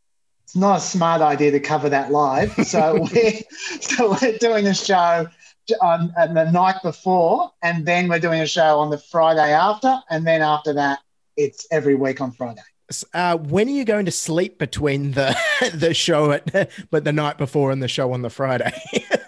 it's 0.43 0.55
not 0.57 0.79
a 0.79 0.81
smart 0.81 1.21
idea 1.21 1.51
to 1.51 1.61
cover 1.61 1.87
that 1.87 2.11
live. 2.11 2.53
So 2.65 3.07
we're 3.13 3.39
so 3.79 4.17
we're 4.21 4.37
doing 4.37 4.67
a 4.67 4.73
show 4.73 5.27
on, 5.81 6.13
on 6.17 6.33
the 6.33 6.51
night 6.51 6.83
before, 6.83 7.51
and 7.63 7.85
then 7.85 8.09
we're 8.09 8.19
doing 8.19 8.41
a 8.41 8.47
show 8.47 8.79
on 8.79 8.89
the 8.89 8.97
Friday 8.97 9.53
after, 9.53 9.97
and 10.09 10.27
then 10.27 10.41
after 10.41 10.73
that, 10.73 10.99
it's 11.43 11.67
every 11.71 11.95
week 11.95 12.21
on 12.21 12.31
Friday. 12.31 12.61
Uh, 13.13 13.37
when 13.37 13.67
are 13.67 13.71
you 13.71 13.85
going 13.85 14.05
to 14.05 14.11
sleep 14.11 14.57
between 14.57 15.11
the 15.11 15.35
the 15.73 15.93
show 15.93 16.31
at 16.31 16.69
but 16.89 17.03
the 17.03 17.13
night 17.13 17.37
before 17.37 17.71
and 17.71 17.81
the 17.81 17.87
show 17.87 18.13
on 18.13 18.21
the 18.21 18.29
Friday? 18.29 18.73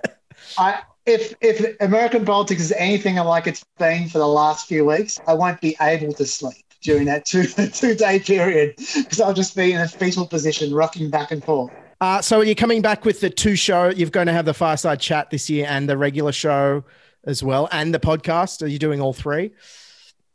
I 0.58 0.82
if 1.06 1.34
if 1.42 1.76
American 1.82 2.26
politics 2.26 2.62
is 2.62 2.72
anything 2.74 3.16
like 3.16 3.48
it's 3.48 3.64
been 3.78 4.08
for 4.10 4.20
the 4.20 4.28
last 4.28 4.68
few 4.68 4.86
weeks, 4.86 5.20
I 5.28 5.34
won't 5.34 5.60
be 5.62 5.76
able 5.82 6.14
to 6.14 6.26
sleep 6.26 6.66
during 6.82 7.06
that 7.06 7.26
two 7.26 7.44
two 7.74 7.96
day 7.96 8.20
period 8.20 8.76
because 8.78 9.20
I'll 9.20 9.34
just 9.34 9.56
be 9.56 9.74
in 9.74 9.82
a 9.82 9.88
fetal 9.88 10.28
position, 10.28 10.74
rocking 10.74 11.10
back 11.10 11.32
and 11.32 11.44
forth. 11.44 11.72
Uh, 12.02 12.22
so 12.22 12.40
are 12.40 12.44
you 12.44 12.56
coming 12.56 12.82
back 12.82 13.06
with 13.06 13.22
the 13.22 13.30
two 13.30 13.56
show? 13.56 13.90
You're 13.90 14.10
going 14.10 14.28
to 14.28 14.34
have 14.34 14.46
the 14.46 14.54
fireside 14.54 15.00
chat 15.00 15.30
this 15.30 15.50
year 15.50 15.66
and 15.70 15.88
the 15.88 15.98
regular 15.98 16.34
show 16.34 16.84
as 17.26 17.42
well, 17.42 17.70
and 17.72 17.94
the 17.94 18.00
podcast. 18.00 18.62
Are 18.62 18.68
you 18.68 18.80
doing 18.80 19.00
all 19.00 19.14
three? 19.14 19.52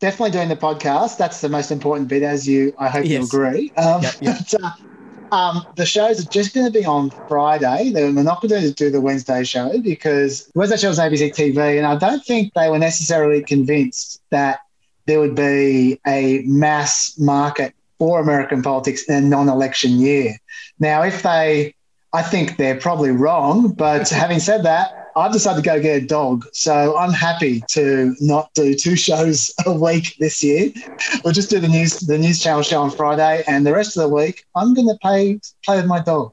Definitely 0.00 0.30
doing 0.30 0.48
the 0.48 0.56
podcast. 0.56 1.16
That's 1.16 1.40
the 1.40 1.48
most 1.48 1.70
important 1.70 2.08
bit, 2.08 2.22
as 2.22 2.46
you, 2.46 2.72
I 2.78 2.88
hope 2.88 3.04
you 3.06 3.22
agree. 3.22 3.72
Um, 3.76 4.02
Yep, 4.02 4.14
yep. 4.20 4.36
but, 4.50 4.62
uh, 4.62 4.70
um, 5.30 5.62
the 5.76 5.84
shows 5.84 6.24
are 6.24 6.28
just 6.28 6.54
going 6.54 6.66
to 6.66 6.72
be 6.72 6.84
on 6.84 7.10
Friday. 7.28 7.90
They're 7.90 8.10
not 8.12 8.40
going 8.40 8.62
to 8.62 8.72
do 8.72 8.90
the 8.90 9.00
Wednesday 9.00 9.44
show 9.44 9.78
because 9.80 10.50
Wednesday 10.54 10.76
show 10.78 10.90
is 10.90 10.98
ABC 10.98 11.34
TV, 11.34 11.76
and 11.76 11.86
I 11.86 11.96
don't 11.96 12.24
think 12.24 12.54
they 12.54 12.70
were 12.70 12.78
necessarily 12.78 13.42
convinced 13.42 14.22
that 14.30 14.60
there 15.06 15.20
would 15.20 15.34
be 15.34 16.00
a 16.06 16.42
mass 16.46 17.18
market 17.18 17.74
for 17.98 18.20
American 18.20 18.62
politics 18.62 19.02
in 19.04 19.14
a 19.16 19.20
non-election 19.20 19.98
year. 19.98 20.38
Now, 20.78 21.02
if 21.02 21.22
they, 21.22 21.74
I 22.12 22.22
think 22.22 22.56
they're 22.56 22.78
probably 22.78 23.10
wrong, 23.10 23.72
but 23.72 24.08
having 24.10 24.38
said 24.38 24.62
that, 24.62 25.07
I've 25.18 25.32
decided 25.32 25.62
to 25.62 25.68
go 25.68 25.80
get 25.80 26.02
a 26.02 26.06
dog, 26.06 26.46
so 26.52 26.96
I'm 26.96 27.12
happy 27.12 27.62
to 27.68 28.14
not 28.20 28.52
do 28.54 28.74
two 28.74 28.96
shows 28.96 29.52
a 29.66 29.72
week 29.72 30.16
this 30.18 30.42
year. 30.42 30.72
We'll 31.24 31.34
just 31.34 31.50
do 31.50 31.60
the 31.60 31.68
news, 31.68 32.00
the 32.00 32.18
news 32.18 32.42
channel 32.42 32.62
show 32.62 32.80
on 32.82 32.90
Friday, 32.90 33.44
and 33.46 33.66
the 33.66 33.72
rest 33.72 33.96
of 33.96 34.08
the 34.08 34.14
week 34.14 34.44
I'm 34.54 34.74
going 34.74 34.88
to 34.88 34.96
play 35.00 35.40
play 35.64 35.76
with 35.76 35.86
my 35.86 36.00
dog. 36.00 36.32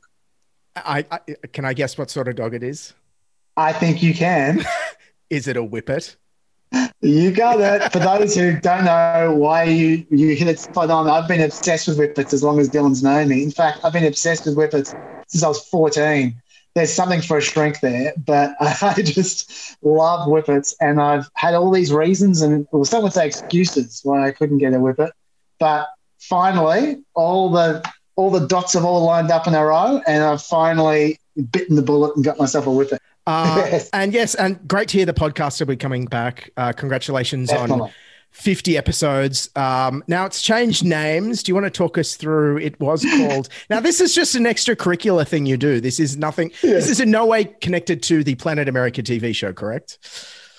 I, 0.76 1.06
I 1.10 1.20
can 1.54 1.66
I 1.66 1.74
guess 1.74 1.98
what 1.98 2.10
sort 2.10 2.28
of 2.28 2.36
dog 2.36 2.54
it 2.54 2.64
is? 2.64 2.94
I 3.58 3.74
think 3.74 4.04
you 4.04 4.14
can. 4.14 4.66
Is 5.30 5.48
it 5.48 5.58
a 5.58 5.64
whippet? 5.64 6.16
You 7.02 7.32
got 7.32 7.62
it. 7.62 7.92
For 7.92 8.00
those 8.00 8.36
who 8.36 8.60
don't 8.60 8.86
know 8.86 9.34
why 9.38 9.64
you, 9.64 10.06
you 10.10 10.36
hit 10.36 10.48
it 10.48 10.60
spot 10.60 10.90
on, 10.90 11.10
I've 11.10 11.28
been 11.28 11.42
obsessed 11.42 11.88
with 11.88 11.98
whippets 11.98 12.34
as 12.34 12.44
long 12.44 12.60
as 12.60 12.70
Dylan's 12.70 13.04
known 13.04 13.30
me. 13.30 13.44
In 13.44 13.52
fact, 13.52 13.80
I've 13.84 13.94
been 13.94 14.06
obsessed 14.06 14.46
with 14.46 14.56
whippets 14.56 14.94
since 15.28 15.44
I 15.44 15.48
was 15.48 15.64
14. 15.70 16.42
There's 16.76 16.94
something 16.94 17.22
for 17.22 17.38
a 17.38 17.42
shrink 17.42 17.80
there, 17.80 18.14
but 18.18 18.56
I 18.60 19.02
just 19.02 19.78
love 19.82 20.28
whippets. 20.28 20.76
And 20.80 21.02
I've 21.02 21.30
had 21.34 21.54
all 21.54 21.72
these 21.72 21.92
reasons, 21.92 22.42
and 22.42 22.68
well, 22.72 22.86
some 22.86 23.04
would 23.04 23.14
say 23.14 23.26
excuses 23.26 24.02
why 24.04 24.28
I 24.28 24.32
couldn't 24.32 24.58
get 24.58 24.74
a 24.74 24.78
whippet. 24.78 25.12
But 25.58 25.88
finally, 26.20 26.98
all 27.14 27.50
the 27.50 27.84
all 28.18 28.30
the 28.30 28.46
dots 28.48 28.74
have 28.74 28.86
all 28.86 29.04
lined 29.04 29.32
up 29.32 29.48
in 29.48 29.56
a 29.56 29.66
row, 29.66 30.02
and 30.06 30.24
I've 30.24 30.42
finally 30.42 31.20
bitten 31.52 31.76
the 31.76 31.82
bullet 31.82 32.16
and 32.16 32.24
got 32.24 32.38
myself 32.38 32.68
a 32.68 32.72
whippet. 32.72 33.00
Uh, 33.28 33.80
And 33.94 34.14
yes, 34.14 34.36
and 34.36 34.66
great 34.68 34.90
to 34.90 34.98
hear 34.98 35.06
the 35.06 35.14
podcast 35.14 35.60
will 35.60 35.68
be 35.68 35.76
coming 35.76 36.06
back. 36.06 36.52
Uh, 36.58 36.74
congratulations 36.74 37.52
on 37.52 37.70
Definitely. 37.70 37.92
50 38.36 38.78
episodes. 38.78 39.50
Um, 39.56 40.04
now 40.08 40.26
it's 40.26 40.42
changed 40.42 40.84
names. 40.84 41.42
Do 41.42 41.50
you 41.50 41.56
want 41.56 41.66
to 41.66 41.70
talk 41.70 41.98
us 41.98 42.16
through? 42.16 42.58
It 42.58 42.78
was 42.82 43.06
called. 43.18 43.48
now 43.70 43.80
this 43.80 44.02
is 44.02 44.14
just 44.14 44.36
an 44.36 44.44
extracurricular 44.44 45.26
thing 45.26 45.46
you 45.46 45.56
do. 45.56 45.80
This 45.80 46.02
is 46.02 46.18
nothing. 46.18 46.52
This 46.62 46.90
is 46.90 47.00
in 47.00 47.10
no 47.10 47.26
way 47.26 47.46
connected 47.46 48.04
to 48.04 48.26
the 48.26 48.36
Planet 48.36 48.68
America 48.68 49.02
TV 49.02 49.34
show, 49.34 49.54
correct? 49.54 49.98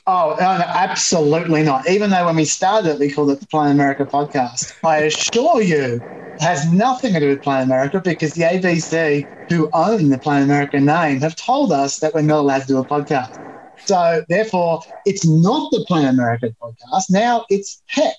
Oh, 0.06 0.37
no, 0.40 0.56
no, 0.56 0.64
absolutely 0.64 1.62
not. 1.62 1.88
Even 1.88 2.11
though 2.11 2.25
when 2.25 2.37
we 2.37 2.47
started 2.47 2.99
we 2.99 3.12
called 3.12 3.30
it 3.30 3.40
the 3.40 3.47
Planet 3.47 3.75
America 3.75 4.06
podcast. 4.06 4.73
I 4.83 4.99
assure 4.99 5.61
you, 5.61 6.00
it 6.37 6.42
has 6.42 6.73
nothing 6.73 7.12
to 7.12 7.21
do 7.21 7.28
with 7.28 7.42
Planet 7.42 7.66
America 7.66 8.00
because 8.00 8.33
the 8.33 8.42
ABC, 8.42 9.28
who 9.50 9.68
own 9.75 10.09
the 10.09 10.18
Planet 10.18 10.45
America 10.45 10.80
name, 10.80 11.21
have 11.21 11.37
told 11.37 11.73
us 11.73 11.99
that 11.99 12.14
we're 12.14 12.23
not 12.23 12.38
allowed 12.40 12.62
to 12.62 12.66
do 12.68 12.78
a 12.78 12.87
podcast. 12.87 13.37
So, 13.87 14.25
therefore, 14.28 14.83
it's 15.05 15.25
not 15.26 15.71
the 15.71 15.85
Planet 15.87 16.11
America 16.11 16.55
podcast. 16.61 17.05
Now 17.09 17.45
it's 17.49 17.83
PEP, 17.88 18.14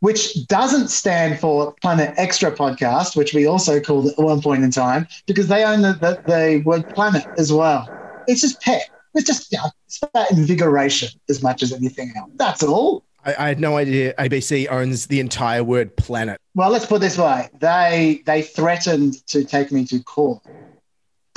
which 0.00 0.46
doesn't 0.46 0.88
stand 0.88 1.40
for 1.40 1.74
Planet 1.80 2.14
Extra 2.16 2.52
Podcast, 2.52 3.16
which 3.16 3.32
we 3.32 3.46
also 3.46 3.80
called 3.80 4.08
at 4.08 4.18
one 4.18 4.42
point 4.42 4.64
in 4.64 4.70
time, 4.70 5.06
because 5.26 5.48
they 5.48 5.64
own 5.64 5.82
the, 5.82 5.94
the, 5.94 6.22
the 6.26 6.62
word 6.64 6.88
planet 6.94 7.26
as 7.38 7.52
well. 7.52 7.88
It's 8.26 8.42
just 8.42 8.60
PEP. 8.60 8.82
It's 9.14 9.26
just 9.26 9.50
you 9.50 9.58
know, 9.58 9.70
it's 9.86 10.02
about 10.02 10.30
invigoration 10.30 11.08
as 11.28 11.42
much 11.42 11.62
as 11.62 11.72
anything 11.72 12.12
else. 12.16 12.30
That's 12.36 12.62
all. 12.62 13.04
I, 13.24 13.34
I 13.38 13.48
had 13.48 13.60
no 13.60 13.76
idea 13.76 14.14
ABC 14.18 14.70
owns 14.70 15.06
the 15.06 15.20
entire 15.20 15.64
word 15.64 15.96
planet. 15.96 16.40
Well, 16.54 16.70
let's 16.70 16.86
put 16.86 16.96
it 16.96 17.00
this 17.00 17.18
way: 17.18 17.48
they 17.58 18.22
they 18.26 18.42
threatened 18.42 19.26
to 19.28 19.44
take 19.44 19.72
me 19.72 19.86
to 19.86 20.02
court 20.02 20.42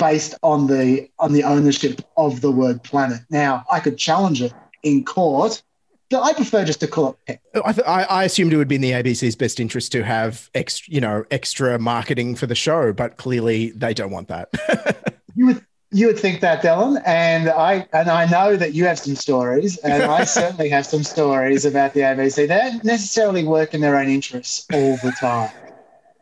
based 0.02 0.34
on 0.42 0.66
the 0.66 1.08
on 1.20 1.32
the 1.32 1.44
ownership 1.44 2.00
of 2.16 2.40
the 2.40 2.50
word 2.50 2.82
planet. 2.82 3.20
Now, 3.30 3.64
I 3.70 3.78
could 3.78 3.96
challenge 3.96 4.42
it 4.42 4.52
in 4.82 5.04
court, 5.04 5.62
but 6.10 6.22
I 6.22 6.32
prefer 6.32 6.64
just 6.64 6.80
to 6.80 6.88
call 6.88 7.10
it 7.10 7.16
PEP. 7.54 7.64
I, 7.64 7.72
th- 7.72 7.86
I, 7.86 8.02
I 8.02 8.24
assumed 8.24 8.52
it 8.52 8.56
would 8.56 8.66
be 8.66 8.74
in 8.74 8.80
the 8.80 8.90
ABC's 8.90 9.36
best 9.36 9.60
interest 9.60 9.92
to 9.92 10.02
have 10.02 10.50
extra, 10.56 10.92
you 10.92 11.00
know, 11.00 11.24
extra 11.30 11.78
marketing 11.78 12.34
for 12.34 12.48
the 12.48 12.56
show, 12.56 12.92
but 12.92 13.16
clearly 13.16 13.70
they 13.70 13.94
don't 13.94 14.10
want 14.10 14.26
that. 14.28 14.48
You 15.34 15.46
would 15.46 15.64
you 15.90 16.08
would 16.08 16.18
think 16.18 16.42
that, 16.42 16.62
Dylan, 16.62 17.00
and 17.06 17.48
I 17.48 17.88
and 17.94 18.10
I 18.10 18.26
know 18.26 18.54
that 18.54 18.74
you 18.74 18.84
have 18.84 18.98
some 18.98 19.14
stories, 19.14 19.78
and 19.78 20.02
I 20.02 20.24
certainly 20.40 20.68
have 20.68 20.84
some 20.84 21.02
stories 21.02 21.64
about 21.64 21.94
the 21.94 22.00
ABC. 22.00 22.36
They 22.36 22.46
don't 22.48 22.84
necessarily 22.84 23.42
work 23.42 23.72
in 23.72 23.80
their 23.80 23.96
own 23.96 24.10
interests 24.10 24.66
all 24.74 24.98
the 25.02 25.12
time. 25.18 25.50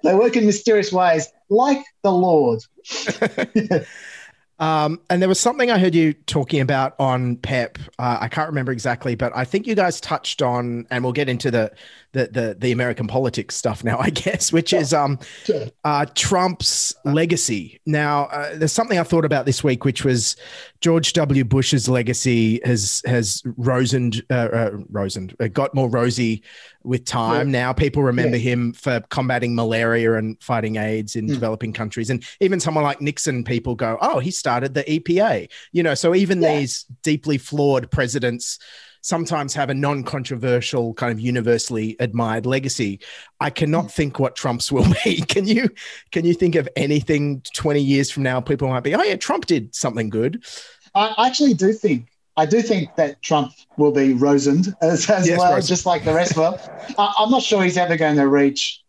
They 0.04 0.14
work 0.14 0.36
in 0.36 0.46
mysterious 0.46 0.92
ways, 0.92 1.26
like 1.50 1.84
the 2.02 2.12
Lord. 2.12 2.60
Um, 4.60 5.00
and 5.08 5.22
there 5.22 5.28
was 5.28 5.40
something 5.40 5.70
I 5.70 5.78
heard 5.78 5.94
you 5.94 6.12
talking 6.12 6.60
about 6.60 6.94
on 7.00 7.36
PEP. 7.38 7.78
Uh, 7.98 8.18
I 8.20 8.28
can't 8.28 8.46
remember 8.46 8.72
exactly, 8.72 9.14
but 9.14 9.32
I 9.34 9.46
think 9.46 9.66
you 9.66 9.74
guys 9.74 10.02
touched 10.02 10.42
on, 10.42 10.86
and 10.90 11.02
we'll 11.02 11.14
get 11.14 11.30
into 11.30 11.50
the 11.50 11.72
the 12.12 12.26
the, 12.26 12.56
the 12.58 12.72
American 12.72 13.06
politics 13.06 13.54
stuff 13.54 13.84
now, 13.84 13.98
I 14.00 14.10
guess, 14.10 14.52
which 14.52 14.72
is 14.72 14.92
um, 14.92 15.18
uh, 15.84 16.06
Trump's 16.14 16.94
legacy. 17.04 17.80
Now, 17.86 18.24
uh, 18.26 18.56
there's 18.56 18.72
something 18.72 18.98
I 18.98 19.02
thought 19.02 19.24
about 19.24 19.46
this 19.46 19.62
week, 19.64 19.84
which 19.84 20.04
was 20.04 20.36
George 20.80 21.12
W. 21.12 21.44
Bush's 21.44 21.88
legacy 21.88 22.60
has 22.64 23.02
has 23.06 23.42
rosened, 23.56 24.22
uh, 24.30 24.34
uh, 24.52 24.70
rosened, 24.90 25.36
uh, 25.40 25.48
got 25.48 25.74
more 25.74 25.88
rosy 25.88 26.42
with 26.82 27.04
time. 27.04 27.48
Yeah. 27.52 27.60
Now 27.60 27.72
people 27.74 28.02
remember 28.02 28.38
Yeah. 28.38 28.50
him 28.52 28.72
for 28.72 29.00
combating 29.10 29.54
malaria 29.54 30.14
and 30.14 30.36
fighting 30.42 30.76
AIDS 30.76 31.14
in 31.16 31.26
Mm. 31.26 31.34
developing 31.34 31.72
countries, 31.72 32.08
and 32.10 32.24
even 32.40 32.58
someone 32.60 32.84
like 32.84 33.00
Nixon, 33.00 33.44
people 33.44 33.74
go, 33.74 33.98
"Oh, 34.00 34.18
he 34.18 34.30
started 34.30 34.72
the 34.74 34.84
EPA." 34.90 35.48
You 35.72 35.82
know, 35.82 35.94
so 35.94 36.14
even 36.14 36.40
these 36.40 36.86
deeply 37.02 37.36
flawed 37.38 37.90
presidents 37.90 38.58
sometimes 39.02 39.54
have 39.54 39.70
a 39.70 39.74
non-controversial 39.74 40.94
kind 40.94 41.12
of 41.12 41.20
universally 41.20 41.96
admired 42.00 42.46
legacy 42.46 43.00
i 43.40 43.48
cannot 43.50 43.90
think 43.90 44.18
what 44.18 44.36
trump's 44.36 44.70
will 44.70 44.86
be 45.04 45.20
can 45.28 45.46
you 45.46 45.68
can 46.10 46.24
you 46.24 46.34
think 46.34 46.54
of 46.54 46.68
anything 46.76 47.42
20 47.54 47.80
years 47.80 48.10
from 48.10 48.22
now 48.22 48.40
people 48.40 48.68
might 48.68 48.80
be 48.80 48.94
oh 48.94 49.02
yeah 49.02 49.16
trump 49.16 49.46
did 49.46 49.74
something 49.74 50.08
good 50.10 50.44
I 50.94 51.26
actually 51.28 51.54
do 51.54 51.72
think 51.72 52.08
I 52.36 52.46
do 52.46 52.62
think 52.62 52.94
that 52.96 53.20
Trump 53.22 53.52
will 53.76 53.92
be 53.92 54.14
rosened 54.14 54.74
as, 54.82 55.08
as 55.10 55.28
Yes, 55.28 55.38
well, 55.38 55.52
rosened. 55.52 55.68
just 55.68 55.86
like 55.86 56.04
the 56.04 56.14
rest 56.14 56.38
of 56.38 56.60
them. 56.60 56.94
I, 56.98 57.12
I'm 57.18 57.30
not 57.30 57.42
sure 57.42 57.62
he's 57.62 57.76
ever 57.76 57.96
going 57.96 58.16
to 58.16 58.28
reach 58.28 58.82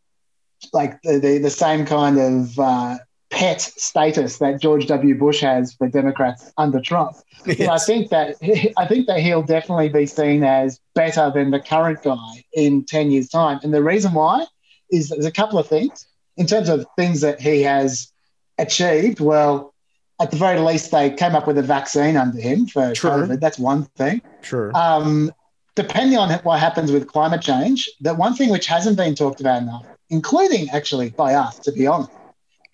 like 0.74 1.02
the, 1.02 1.20
the, 1.20 1.38
the 1.40 1.50
same 1.50 1.86
kind 1.86 2.18
of 2.20 2.60
uh, 2.60 2.98
pet 3.32 3.62
status 3.62 4.38
that 4.38 4.62
George 4.62 4.86
W. 4.88 5.18
Bush 5.18 5.42
has 5.42 5.74
for 5.74 5.88
Democrats 5.88 6.52
under 6.58 6.80
Trump. 6.82 7.16
But 7.46 7.62
I 7.62 7.80
think 7.80 8.10
that 8.10 8.36
I 8.78 8.86
think 8.86 9.08
that 9.08 9.20
he'll 9.20 9.42
definitely 9.42 9.90
be 9.90 10.06
seen 10.06 10.44
as 10.44 10.80
better 10.94 11.32
than 11.34 11.50
the 11.52 11.60
current 11.60 12.04
guy 12.04 12.44
in 12.54 12.86
10 12.86 13.10
years' 13.10 13.30
time. 13.30 13.60
And 13.64 13.74
the 13.74 13.82
reason 13.82 14.14
why 14.14 14.46
is 14.92 15.10
there's 15.10 15.26
a 15.26 15.32
couple 15.32 15.58
of 15.58 15.68
things 15.68 16.06
in 16.38 16.46
terms 16.46 16.70
of 16.70 16.86
things 16.98 17.22
that 17.22 17.42
he 17.42 17.62
has 17.64 18.12
achieved. 18.60 19.20
Well, 19.20 19.74
at 20.22 20.30
the 20.30 20.38
very 20.38 20.60
least, 20.60 20.92
they 20.92 21.10
came 21.10 21.34
up 21.34 21.48
with 21.48 21.58
a 21.58 21.64
vaccine 21.64 22.18
under 22.18 22.40
him 22.40 22.68
for 22.68 22.92
COVID. 22.92 23.40
That's 23.40 23.58
one 23.58 23.86
thing. 23.96 24.22
Sure. 24.42 24.72
Um, 24.76 25.32
depending 25.76 26.20
on 26.20 26.32
what 26.44 26.60
happens 26.60 26.92
with 26.92 27.08
climate 27.08 27.42
change, 27.42 27.90
that 28.02 28.18
one 28.18 28.36
thing 28.36 28.50
which 28.52 28.68
hasn't 28.68 28.98
been 28.98 29.16
talked 29.16 29.40
about 29.40 29.62
enough, 29.62 29.86
including 30.10 30.70
actually 30.70 31.10
by 31.10 31.34
us, 31.34 31.58
to 31.60 31.72
be 31.72 31.88
honest, 31.88 32.12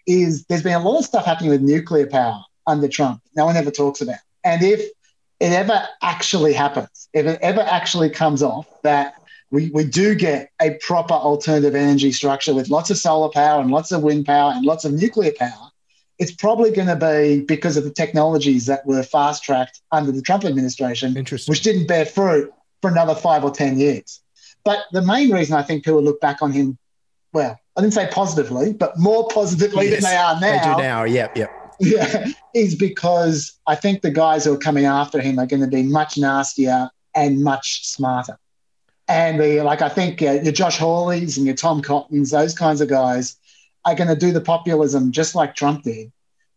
is 0.07 0.45
there's 0.45 0.63
been 0.63 0.73
a 0.73 0.79
lot 0.79 0.97
of 0.97 1.05
stuff 1.05 1.25
happening 1.25 1.51
with 1.51 1.61
nuclear 1.61 2.07
power 2.07 2.43
under 2.65 2.87
Trump. 2.87 3.21
No 3.35 3.45
one 3.45 3.55
ever 3.55 3.71
talks 3.71 4.01
about. 4.01 4.19
And 4.43 4.63
if 4.63 4.81
it 5.39 5.51
ever 5.51 5.87
actually 6.01 6.53
happens, 6.53 7.09
if 7.13 7.25
it 7.25 7.39
ever 7.41 7.61
actually 7.61 8.09
comes 8.09 8.41
off 8.41 8.67
that 8.83 9.15
we, 9.51 9.69
we 9.71 9.83
do 9.83 10.15
get 10.15 10.51
a 10.61 10.71
proper 10.81 11.13
alternative 11.13 11.75
energy 11.75 12.11
structure 12.11 12.53
with 12.53 12.69
lots 12.69 12.89
of 12.89 12.97
solar 12.97 13.29
power 13.29 13.61
and 13.61 13.71
lots 13.71 13.91
of 13.91 14.01
wind 14.01 14.25
power 14.25 14.51
and 14.53 14.65
lots 14.65 14.83
of 14.83 14.93
nuclear 14.93 15.31
power, 15.37 15.69
it's 16.19 16.31
probably 16.31 16.71
going 16.71 16.87
to 16.87 16.95
be 16.95 17.45
because 17.45 17.77
of 17.77 17.83
the 17.83 17.91
technologies 17.91 18.65
that 18.65 18.85
were 18.85 19.03
fast 19.03 19.43
tracked 19.43 19.81
under 19.91 20.11
the 20.11 20.21
Trump 20.21 20.43
administration, 20.43 21.13
which 21.13 21.61
didn't 21.61 21.87
bear 21.87 22.05
fruit 22.05 22.51
for 22.81 22.89
another 22.89 23.15
five 23.15 23.43
or 23.43 23.51
10 23.51 23.77
years. 23.77 24.21
But 24.65 24.79
the 24.91 25.01
main 25.01 25.31
reason 25.31 25.55
I 25.55 25.61
think 25.61 25.85
people 25.85 26.01
look 26.01 26.19
back 26.19 26.41
on 26.41 26.51
him, 26.51 26.77
well, 27.31 27.59
I 27.77 27.81
didn't 27.81 27.93
say 27.93 28.07
positively, 28.11 28.73
but 28.73 28.97
more 28.97 29.27
positively 29.29 29.89
Yes, 29.89 30.01
than 30.03 30.11
they 30.11 30.17
are 30.17 30.39
now. 30.39 30.39
they 30.39 30.75
do 30.75 30.81
now 30.81 31.03
yep 31.03 31.37
yep 31.37 31.51
Yeah, 31.79 32.25
is 32.55 32.75
because 32.75 33.53
I 33.67 33.75
think 33.75 34.01
the 34.01 34.11
guys 34.11 34.45
who 34.45 34.53
are 34.53 34.57
coming 34.57 34.85
after 34.85 35.21
him 35.21 35.37
are 35.39 35.45
going 35.45 35.61
to 35.61 35.67
be 35.67 35.83
much 35.83 36.17
nastier 36.17 36.89
and 37.15 37.43
much 37.43 37.85
smarter. 37.87 38.37
And 39.07 39.39
the 39.39 39.61
like, 39.61 39.81
I 39.81 39.89
think 39.89 40.21
uh, 40.21 40.39
your 40.43 40.51
Josh 40.53 40.77
Hawleys 40.77 41.37
and 41.37 41.45
your 41.45 41.55
Tom 41.55 41.81
Cottons, 41.81 42.31
those 42.31 42.53
kinds 42.53 42.81
of 42.81 42.89
guys, 42.89 43.37
are 43.85 43.95
going 43.95 44.09
to 44.09 44.15
do 44.15 44.31
the 44.33 44.41
populism 44.41 45.11
just 45.11 45.33
like 45.35 45.55
Trump 45.55 45.83
did, 45.83 46.11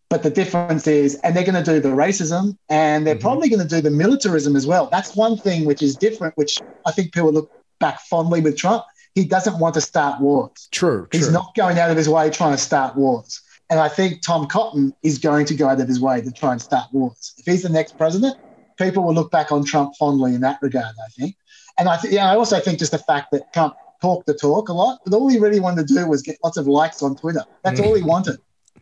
But 0.08 0.22
the 0.24 0.30
difference 0.30 0.86
is, 0.88 1.14
and 1.22 1.36
they're 1.36 1.44
going 1.44 1.62
to 1.62 1.70
do 1.72 1.78
the 1.80 1.90
racism 1.94 2.56
and 2.68 3.06
they're 3.06 3.14
probably 3.14 3.48
going 3.48 3.62
to 3.62 3.68
do 3.68 3.80
the 3.80 3.90
militarism 3.90 4.56
as 4.56 4.66
well. 4.66 4.88
That's 4.90 5.14
one 5.14 5.36
thing 5.36 5.64
which 5.64 5.82
is 5.82 5.96
different, 5.96 6.36
which 6.36 6.58
I 6.86 6.90
think 6.92 7.12
people 7.12 7.32
look 7.32 7.52
back 7.78 8.00
fondly 8.00 8.40
with 8.40 8.56
Trump. 8.56 8.84
He 9.14 9.24
doesn't 9.24 9.58
want 9.58 9.74
to 9.74 9.80
start 9.80 10.20
wars. 10.20 10.68
True. 10.70 11.08
He's 11.10 11.24
true. 11.24 11.32
not 11.32 11.54
going 11.56 11.78
out 11.78 11.90
of 11.90 11.96
his 11.96 12.08
way 12.08 12.30
trying 12.30 12.52
to 12.52 12.58
start 12.58 12.96
wars. 12.96 13.40
And 13.68 13.78
I 13.78 13.88
think 13.88 14.22
Tom 14.22 14.46
Cotton 14.46 14.92
is 15.02 15.18
going 15.18 15.46
to 15.46 15.54
go 15.54 15.68
out 15.68 15.80
of 15.80 15.88
his 15.88 16.00
way 16.00 16.20
to 16.20 16.30
try 16.32 16.52
and 16.52 16.60
start 16.60 16.92
wars. 16.92 17.34
If 17.38 17.46
he's 17.46 17.62
the 17.62 17.68
next 17.68 17.96
president, 17.96 18.36
people 18.76 19.04
will 19.04 19.14
look 19.14 19.30
back 19.30 19.52
on 19.52 19.64
Trump 19.64 19.94
fondly 19.96 20.34
in 20.34 20.40
that 20.40 20.58
regard, 20.60 20.94
I 21.04 21.08
think. 21.10 21.36
And 21.78 21.88
I, 21.88 21.96
th- 21.96 22.12
yeah, 22.12 22.30
I 22.30 22.34
also 22.36 22.58
think 22.60 22.78
just 22.78 22.92
the 22.92 22.98
fact 22.98 23.30
that 23.30 23.52
Trump 23.52 23.74
talked 24.00 24.26
the 24.26 24.34
talk 24.34 24.68
a 24.68 24.72
lot, 24.72 25.00
but 25.04 25.14
all 25.14 25.28
he 25.28 25.38
really 25.38 25.60
wanted 25.60 25.86
to 25.88 25.94
do 25.94 26.08
was 26.08 26.22
get 26.22 26.36
lots 26.42 26.56
of 26.56 26.66
likes 26.66 27.02
on 27.02 27.16
Twitter. 27.16 27.44
That's 27.62 27.80
mm. 27.80 27.86
all 27.86 27.94
he 27.94 28.02
wanted. 28.02 28.38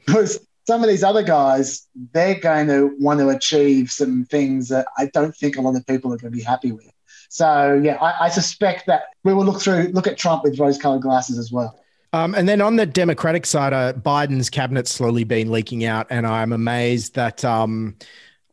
Because 0.06 0.40
some 0.66 0.82
of 0.82 0.88
these 0.88 1.02
other 1.02 1.22
guys, 1.22 1.86
they're 2.12 2.38
going 2.38 2.68
to 2.68 2.94
want 2.98 3.20
to 3.20 3.28
achieve 3.28 3.90
some 3.90 4.24
things 4.24 4.68
that 4.68 4.86
I 4.96 5.06
don't 5.06 5.36
think 5.36 5.56
a 5.56 5.60
lot 5.60 5.76
of 5.76 5.86
people 5.86 6.12
are 6.12 6.16
going 6.16 6.32
to 6.32 6.36
be 6.36 6.42
happy 6.42 6.72
with. 6.72 6.90
So 7.28 7.80
yeah, 7.82 7.96
I, 7.96 8.26
I 8.26 8.28
suspect 8.30 8.86
that 8.86 9.04
we 9.24 9.34
will 9.34 9.44
look 9.44 9.60
through, 9.60 9.90
look 9.92 10.06
at 10.06 10.16
Trump 10.16 10.44
with 10.44 10.58
rose-colored 10.58 11.02
glasses 11.02 11.38
as 11.38 11.52
well. 11.52 11.78
Um, 12.14 12.34
and 12.34 12.48
then 12.48 12.60
on 12.62 12.76
the 12.76 12.86
Democratic 12.86 13.44
side, 13.44 13.72
uh, 13.74 13.92
Biden's 13.92 14.48
cabinet's 14.48 14.90
slowly 14.90 15.24
been 15.24 15.50
leaking 15.50 15.84
out, 15.84 16.06
and 16.08 16.26
I'm 16.26 16.52
amazed 16.54 17.14
that 17.16 17.44
um, 17.44 17.96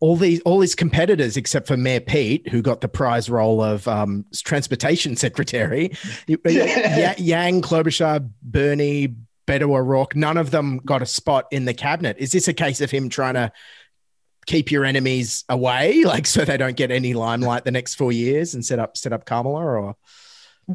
all 0.02 0.18
these 0.18 0.42
all 0.42 0.60
his 0.60 0.76
competitors, 0.76 1.38
except 1.38 1.68
for 1.68 1.78
Mayor 1.78 2.02
Pete, 2.02 2.50
who 2.50 2.62
got 2.62 2.82
the 2.82 2.90
prize 2.90 3.30
role 3.30 3.64
of 3.64 3.88
um, 3.88 4.26
transportation 4.34 5.16
secretary, 5.26 5.92
y- 6.28 7.16
Yang 7.18 7.62
Klobuchar, 7.62 8.30
Bernie, 8.44 9.16
Beto 9.48 9.74
O'Rourke, 9.74 10.16
none 10.16 10.38
of 10.38 10.52
them 10.52 10.82
got 10.84 11.02
a 11.02 11.06
spot 11.06 11.46
in 11.52 11.64
the 11.64 11.74
cabinet. 11.74 12.18
Is 12.20 12.32
this 12.32 12.50
a 12.50 12.54
case 12.54 12.82
of 12.82 12.92
him 12.92 13.08
trying 13.08 13.36
to 13.36 13.52
keep 14.46 14.72
your 14.72 14.86
enemies 14.86 15.44
away, 15.50 16.04
like 16.06 16.28
so 16.28 16.46
they 16.46 16.58
don't 16.58 16.76
get 16.76 16.92
any 16.92 17.14
limelight 17.14 17.66
the 17.66 17.72
next 17.72 17.96
four 17.96 18.12
years, 18.12 18.54
and 18.54 18.66
set 18.66 18.80
up 18.80 18.98
set 18.98 19.14
up 19.14 19.26
Kamala, 19.26 19.62
or? 19.66 19.96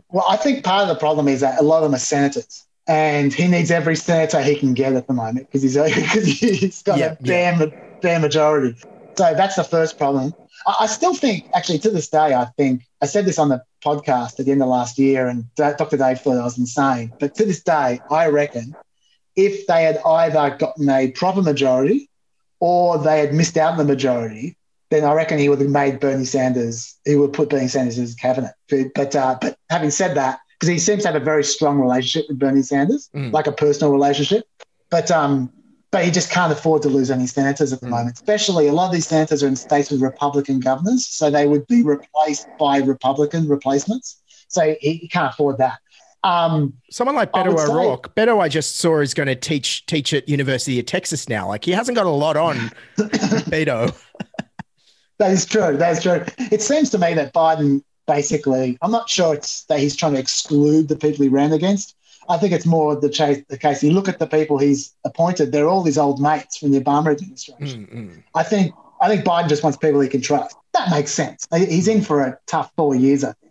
Well, 0.08 0.24
I 0.28 0.36
think 0.36 0.64
part 0.64 0.82
of 0.82 0.88
the 0.88 0.94
problem 0.94 1.28
is 1.28 1.40
that 1.40 1.60
a 1.60 1.62
lot 1.62 1.78
of 1.78 1.84
them 1.84 1.94
are 1.94 1.98
senators, 1.98 2.66
and 2.86 3.32
he 3.32 3.48
needs 3.48 3.70
every 3.70 3.96
senator 3.96 4.40
he 4.42 4.56
can 4.56 4.74
get 4.74 4.92
at 4.94 5.06
the 5.06 5.14
moment 5.14 5.48
because 5.50 5.62
he's 5.62 5.74
because 5.94 6.24
he's 6.26 6.82
got 6.82 6.98
Yeah, 6.98 7.12
a 7.12 7.18
bare, 7.22 7.72
bare 8.00 8.20
majority. 8.20 8.76
So 9.18 9.34
that's 9.34 9.56
the 9.56 9.64
first 9.64 9.98
problem. 9.98 10.34
I, 10.66 10.76
I 10.80 10.86
still 10.86 11.14
think, 11.14 11.48
actually, 11.54 11.80
to 11.80 11.90
this 11.90 12.08
day, 12.08 12.34
I 12.34 12.46
think 12.56 12.82
I 13.02 13.06
said 13.06 13.24
this 13.24 13.38
on 13.38 13.48
the 13.48 13.62
podcast 13.84 14.38
at 14.38 14.46
the 14.46 14.52
end 14.52 14.62
of 14.62 14.68
last 14.68 14.98
year, 14.98 15.26
and 15.26 15.52
Dr. 15.56 15.96
Dave 15.96 16.20
thought 16.20 16.38
I 16.38 16.44
was 16.44 16.58
insane. 16.58 17.14
But 17.18 17.34
to 17.36 17.44
this 17.44 17.62
day, 17.62 18.02
I 18.10 18.28
reckon 18.28 18.76
if 19.36 19.66
they 19.66 19.84
had 19.84 19.98
either 20.04 20.56
gotten 20.56 20.88
a 20.88 21.10
proper 21.12 21.42
majority 21.42 22.09
or 22.60 22.98
they 22.98 23.20
had 23.20 23.34
missed 23.34 23.56
out 23.56 23.72
on 23.72 23.78
the 23.78 23.84
majority, 23.84 24.56
then 24.90 25.04
I 25.04 25.12
reckon 25.14 25.38
he 25.38 25.48
would 25.48 25.60
have 25.60 25.70
made 25.70 26.00
Bernie 26.00 26.24
Sanders. 26.24 26.96
He 27.04 27.16
would 27.16 27.32
put 27.32 27.48
Bernie 27.50 27.68
Sanders 27.68 27.96
in 27.96 28.02
his 28.04 28.14
cabinet. 28.14 28.52
But 28.94 29.14
uh, 29.16 29.36
but 29.40 29.56
having 29.70 29.90
said 29.90 30.16
that, 30.16 30.40
because 30.58 30.68
he 30.68 30.78
seems 30.78 31.02
to 31.02 31.08
have 31.08 31.20
a 31.20 31.24
very 31.24 31.44
strong 31.44 31.80
relationship 31.80 32.28
with 32.28 32.38
Bernie 32.38 32.62
Sanders, 32.62 33.08
Mm. 33.14 33.32
like 33.32 33.46
a 33.46 33.52
personal 33.52 33.92
relationship. 33.92 34.44
But 34.90 35.10
um, 35.10 35.52
but 35.92 36.04
he 36.04 36.10
just 36.10 36.30
can't 36.30 36.52
afford 36.52 36.82
to 36.82 36.88
lose 36.88 37.10
any 37.10 37.26
senators 37.26 37.72
at 37.72 37.80
the 37.80 37.86
moment. 37.88 38.14
Especially 38.16 38.68
a 38.68 38.72
lot 38.72 38.86
of 38.86 38.92
these 38.92 39.06
senators 39.08 39.42
are 39.42 39.48
in 39.48 39.56
states 39.56 39.90
with 39.90 40.00
Republican 40.02 40.60
governors, 40.60 41.06
so 41.06 41.30
they 41.30 41.46
would 41.48 41.66
be 41.66 41.82
replaced 41.82 42.46
by 42.58 42.78
Republican 42.78 43.48
replacements. 43.48 44.20
So 44.48 44.74
he, 44.80 44.94
he 44.94 45.08
can't 45.08 45.32
afford 45.32 45.58
that. 45.58 45.78
Um, 46.22 46.74
Someone 46.90 47.16
like 47.16 47.30
I 47.34 47.42
Beto 47.42 47.48
would 47.54 47.58
say- 48.06 48.10
Beto, 48.22 48.40
I 48.40 48.48
just 48.48 48.76
saw 48.76 48.98
is 49.00 49.14
going 49.14 49.28
to 49.28 49.34
teach 49.34 49.86
teach 49.86 50.12
at 50.12 50.28
University 50.28 50.78
of 50.78 50.86
Texas 50.86 51.28
now. 51.28 51.48
Like 51.48 51.64
he 51.64 51.70
hasn't 51.72 51.96
got 51.96 52.06
a 52.06 52.10
lot 52.10 52.36
on 52.36 52.56
Beto. 52.98 53.96
That 55.18 55.30
is 55.32 55.44
true. 55.46 55.76
That 55.76 55.92
is 55.92 56.02
true. 56.02 56.24
It 56.50 56.62
seems 56.62 56.90
to 56.90 56.98
me 56.98 57.14
that 57.14 57.32
Biden 57.34 57.82
basically, 58.06 58.78
I'm 58.82 58.90
not 58.90 59.08
sure 59.08 59.34
it's 59.34 59.64
that 59.64 59.78
he's 59.78 59.94
trying 59.96 60.14
to 60.14 60.18
exclude 60.20 60.88
the 60.88 60.96
people 60.96 61.22
he 61.22 61.28
ran 61.28 61.52
against. 61.52 61.94
I 62.28 62.38
think 62.38 62.52
it's 62.52 62.66
more 62.66 62.94
the, 62.96 63.08
chase, 63.08 63.42
the 63.48 63.58
case. 63.58 63.82
You 63.82 63.90
look 63.90 64.08
at 64.08 64.18
the 64.18 64.26
people 64.26 64.58
he's 64.58 64.94
appointed; 65.04 65.52
they're 65.52 65.68
all 65.68 65.82
his 65.84 65.98
old 65.98 66.20
mates 66.20 66.56
from 66.58 66.70
the 66.70 66.80
Obama 66.80 67.12
administration. 67.12 68.22
I 68.34 68.42
think 68.42 68.74
I 69.00 69.08
think 69.08 69.24
Biden 69.24 69.48
just 69.48 69.62
wants 69.62 69.78
people 69.78 70.00
he 70.00 70.08
can 70.08 70.20
trust. 70.20 70.56
That 70.74 70.90
makes 70.90 71.10
sense. 71.10 71.46
He's 71.54 71.88
in 71.88 72.02
for 72.02 72.20
a 72.22 72.38
tough 72.46 72.72
four 72.76 72.94
years. 72.94 73.24
I 73.24 73.32
think. 73.32 73.49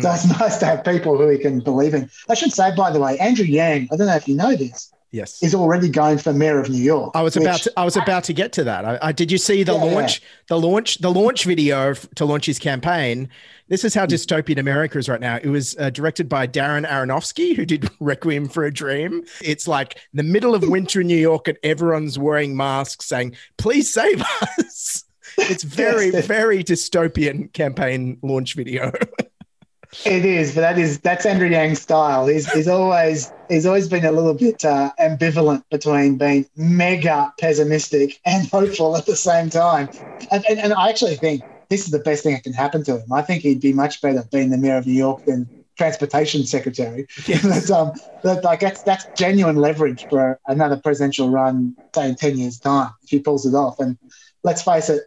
So 0.00 0.10
it's 0.12 0.26
nice 0.40 0.58
to 0.58 0.66
have 0.66 0.84
people 0.84 1.16
who 1.18 1.28
he 1.28 1.38
can 1.38 1.60
believe 1.60 1.94
in. 1.94 2.10
I 2.28 2.34
should 2.34 2.52
say, 2.52 2.74
by 2.76 2.90
the 2.90 3.00
way, 3.00 3.18
Andrew 3.18 3.44
Yang. 3.46 3.88
I 3.92 3.96
don't 3.96 4.06
know 4.06 4.14
if 4.16 4.28
you 4.28 4.36
know 4.36 4.54
this. 4.54 4.92
Yes. 5.12 5.42
Is 5.42 5.56
already 5.56 5.88
going 5.88 6.18
for 6.18 6.32
mayor 6.32 6.60
of 6.60 6.70
New 6.70 6.78
York. 6.78 7.10
I 7.16 7.22
was 7.22 7.36
about 7.36 7.62
to, 7.62 7.72
I 7.76 7.84
was 7.84 7.96
about 7.96 8.22
to 8.24 8.32
get 8.32 8.52
to 8.52 8.62
that. 8.62 8.84
I, 8.84 8.96
I 9.02 9.10
did 9.10 9.32
you 9.32 9.38
see 9.38 9.64
the 9.64 9.72
Yeah, 9.72 9.84
yeah. 9.86 9.92
launch 9.96 10.22
the 10.48 10.56
launch 10.56 10.98
the 10.98 11.10
launch 11.10 11.44
video 11.46 11.94
to 11.94 12.24
launch 12.24 12.46
his 12.46 12.60
campaign? 12.60 13.28
This 13.66 13.82
is 13.82 13.92
how 13.92 14.02
Hmm. 14.02 14.12
dystopian 14.12 14.58
America 14.60 14.98
is 14.98 15.08
right 15.08 15.20
now. 15.20 15.38
It 15.42 15.48
was 15.48 15.76
uh, 15.80 15.90
directed 15.90 16.28
by 16.28 16.46
Darren 16.46 16.86
Aronofsky, 16.88 17.56
who 17.56 17.66
did 17.66 17.90
Requiem 18.00 18.48
for 18.48 18.62
a 18.62 18.72
Dream. 18.72 19.24
It's 19.42 19.66
like 19.66 19.98
the 20.14 20.22
middle 20.22 20.54
of 20.54 20.62
winter 20.68 21.00
in 21.00 21.08
New 21.08 21.16
York, 21.16 21.48
and 21.48 21.58
everyone's 21.64 22.16
wearing 22.16 22.56
masks, 22.56 23.06
saying, 23.06 23.34
"Please 23.58 23.92
save 23.92 24.22
us." 24.22 25.04
It's 25.38 25.62
very 25.64 26.10
Yes. 26.12 26.26
very 26.26 26.62
dystopian 26.62 27.52
campaign 27.52 28.18
launch 28.22 28.54
video. 28.54 28.92
It 30.06 30.24
is, 30.24 30.54
but 30.54 30.60
that 30.60 30.78
is 30.78 31.00
that's 31.00 31.26
Andrew 31.26 31.48
Yang's 31.48 31.82
style. 31.82 32.26
He's, 32.28 32.50
he's 32.52 32.68
always 32.68 33.30
he's 33.48 33.66
always 33.66 33.88
been 33.88 34.04
a 34.04 34.12
little 34.12 34.34
bit 34.34 34.64
uh, 34.64 34.92
ambivalent 35.00 35.64
between 35.70 36.16
being 36.16 36.46
mega 36.56 37.32
pessimistic 37.40 38.20
and 38.24 38.46
hopeful 38.52 38.96
at 38.96 39.06
the 39.06 39.16
same 39.16 39.50
time. 39.50 39.88
And, 40.30 40.44
and, 40.48 40.58
and 40.60 40.72
I 40.72 40.90
actually 40.90 41.16
think 41.16 41.42
this 41.70 41.84
is 41.84 41.90
the 41.90 41.98
best 41.98 42.22
thing 42.22 42.34
that 42.34 42.44
can 42.44 42.52
happen 42.52 42.84
to 42.84 43.00
him. 43.00 43.12
I 43.12 43.22
think 43.22 43.42
he'd 43.42 43.60
be 43.60 43.72
much 43.72 44.00
better 44.00 44.22
being 44.30 44.50
the 44.50 44.58
mayor 44.58 44.76
of 44.76 44.86
New 44.86 44.92
York 44.92 45.24
than 45.24 45.48
transportation 45.76 46.44
secretary. 46.44 47.06
but, 47.42 47.70
um, 47.70 47.92
but 48.22 48.44
like 48.44 48.60
that's 48.60 48.82
that's 48.82 49.06
genuine 49.16 49.56
leverage 49.56 50.06
for 50.08 50.38
another 50.46 50.76
presidential 50.76 51.30
run, 51.30 51.74
say 51.94 52.08
in 52.08 52.14
ten 52.14 52.38
years' 52.38 52.60
time, 52.60 52.90
if 53.02 53.10
he 53.10 53.18
pulls 53.18 53.44
it 53.44 53.54
off. 53.54 53.80
And 53.80 53.98
let's 54.44 54.62
face 54.62 54.88
it, 54.88 55.02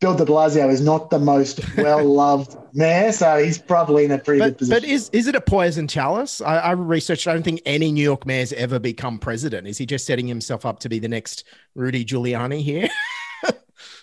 Bill 0.00 0.14
De 0.14 0.24
Blasio 0.26 0.70
is 0.70 0.80
not 0.82 1.08
the 1.10 1.18
most 1.18 1.60
well 1.76 2.04
loved 2.04 2.56
mayor, 2.74 3.12
so 3.12 3.42
he's 3.42 3.56
probably 3.58 4.04
in 4.04 4.10
a 4.12 4.18
pretty 4.18 4.40
good 4.40 4.52
But, 4.52 4.58
position. 4.58 4.80
but 4.82 4.88
is 4.88 5.08
is 5.10 5.26
it 5.26 5.34
a 5.34 5.40
poison 5.40 5.88
chalice? 5.88 6.40
I, 6.40 6.58
I 6.58 6.70
researched. 6.72 7.26
I 7.26 7.32
don't 7.32 7.42
think 7.42 7.62
any 7.64 7.90
New 7.92 8.02
York 8.02 8.26
mayor's 8.26 8.52
ever 8.52 8.78
become 8.78 9.18
president. 9.18 9.66
Is 9.66 9.78
he 9.78 9.86
just 9.86 10.04
setting 10.06 10.26
himself 10.26 10.66
up 10.66 10.80
to 10.80 10.88
be 10.88 10.98
the 10.98 11.08
next 11.08 11.44
Rudy 11.74 12.04
Giuliani 12.04 12.60
here? 12.62 12.88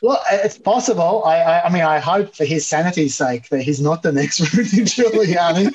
Well, 0.02 0.22
it's 0.32 0.58
possible. 0.58 1.24
I, 1.26 1.38
I, 1.38 1.66
I 1.66 1.70
mean, 1.72 1.82
I 1.84 1.98
hope 1.98 2.36
for 2.36 2.44
his 2.44 2.68
sanity's 2.68 3.16
sake 3.16 3.48
that 3.50 3.62
he's 3.62 3.80
not 3.80 4.04
the 4.04 4.12
next 4.12 4.42
Rudy 4.54 4.82
Giuliani. 4.84 5.72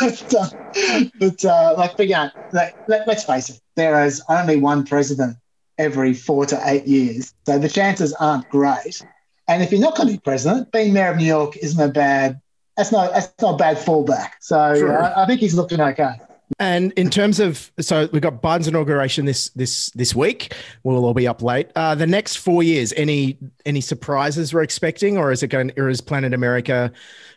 but, 0.00 0.34
uh, 0.34 1.10
but 1.18 1.44
uh, 1.46 1.74
like, 1.78 1.96
but 1.96 2.06
yeah, 2.06 2.28
like, 2.52 2.76
let, 2.88 3.08
let's 3.08 3.24
face 3.24 3.48
it. 3.48 3.60
There 3.74 4.04
is 4.04 4.22
only 4.28 4.56
one 4.56 4.84
president 4.84 5.38
every 5.78 6.12
four 6.12 6.44
to 6.44 6.60
eight 6.66 6.86
years, 6.86 7.32
so 7.46 7.58
the 7.58 7.70
chances 7.70 8.12
aren't 8.14 8.46
great. 8.50 9.00
And 9.48 9.62
if 9.62 9.70
you're 9.72 9.80
not 9.80 9.96
going 9.96 10.08
to 10.08 10.14
be 10.14 10.20
president, 10.20 10.72
being 10.72 10.92
mayor 10.92 11.10
of 11.10 11.18
New 11.18 11.24
York 11.24 11.56
isn't 11.58 11.80
a 11.80 11.92
bad. 11.92 12.40
That's 12.76 12.90
not 12.90 13.12
that's 13.12 13.32
not 13.40 13.54
a 13.54 13.56
bad 13.56 13.76
fallback. 13.76 14.30
So 14.40 14.74
True. 14.78 14.90
uh, 14.92 15.12
I 15.16 15.26
think 15.26 15.40
he's 15.40 15.54
looking 15.54 15.80
okay. 15.80 16.14
And 16.58 16.92
in 16.92 17.08
terms 17.08 17.40
of, 17.40 17.72
so 17.80 18.08
we've 18.12 18.20
got 18.22 18.42
Biden's 18.42 18.68
inauguration 18.68 19.24
this 19.24 19.48
this 19.50 19.90
this 19.90 20.14
week. 20.14 20.54
We'll 20.82 21.04
all 21.04 21.14
be 21.14 21.26
up 21.26 21.42
late. 21.42 21.70
Uh, 21.74 21.94
the 21.94 22.06
next 22.06 22.36
four 22.36 22.62
years, 22.62 22.92
any 22.96 23.38
any 23.64 23.80
surprises 23.80 24.52
we're 24.52 24.62
expecting, 24.62 25.16
or 25.16 25.32
is 25.32 25.42
it 25.42 25.48
going, 25.48 25.72
or 25.76 25.88
is 25.88 26.00
Planet 26.00 26.34
America 26.34 26.92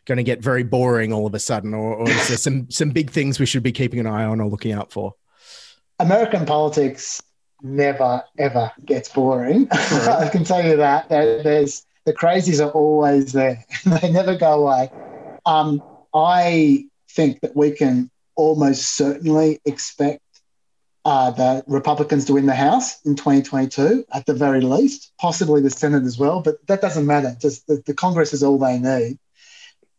going 0.06 0.18
to 0.18 0.24
get 0.24 0.42
very 0.42 0.64
boring 0.64 1.14
all 1.14 1.26
of 1.26 1.34
a 1.34 1.40
sudden, 1.40 1.74
or, 1.74 1.96
or 1.96 2.10
is 2.10 2.28
there 2.28 2.38
some 2.38 2.70
some 2.70 2.90
big 2.90 3.10
things 3.10 3.40
we 3.40 3.46
should 3.46 3.64
be 3.64 3.72
keeping 3.72 4.00
an 4.00 4.08
eye 4.08 4.24
on 4.26 4.40
or 4.42 4.48
looking 4.48 4.72
out 4.74 4.92
for? 4.92 5.14
American 6.00 6.46
politics 6.46 7.22
never 7.64 8.24
ever 8.38 8.72
gets 8.86 9.10
boring. 9.10 9.68
I 9.72 10.30
can 10.32 10.44
tell 10.44 10.64
you 10.64 10.78
that. 10.78 11.10
There- 11.10 11.42
There's 11.42 11.86
the 12.08 12.14
crazies 12.14 12.66
are 12.66 12.72
always 12.72 13.34
there. 13.34 13.66
they 13.86 14.10
never 14.10 14.38
go 14.38 14.64
away. 14.64 14.90
Um, 15.46 15.84
I 16.14 16.86
think 17.10 17.42
that 17.42 17.54
we 17.54 17.72
can 17.72 18.10
almost 18.36 18.96
certainly 18.96 19.60
expect 19.66 20.22
uh, 21.04 21.32
the 21.32 21.66
Republicans 21.68 22.24
to 22.26 22.34
win 22.34 22.46
the 22.46 22.56
House 22.56 23.02
in 23.06 23.16
2022 23.16 24.06
at 24.14 24.26
the 24.26 24.34
very 24.34 24.62
least, 24.62 25.12
possibly 25.20 25.60
the 25.62 25.70
Senate 25.70 26.04
as 26.04 26.18
well. 26.18 26.40
But 26.42 26.66
that 26.68 26.80
doesn't 26.80 27.06
matter. 27.06 27.36
Just 27.42 27.68
the, 27.68 27.84
the 27.86 27.94
Congress 27.94 28.32
is 28.32 28.42
all 28.42 28.58
they 28.58 28.80
need. 28.80 29.20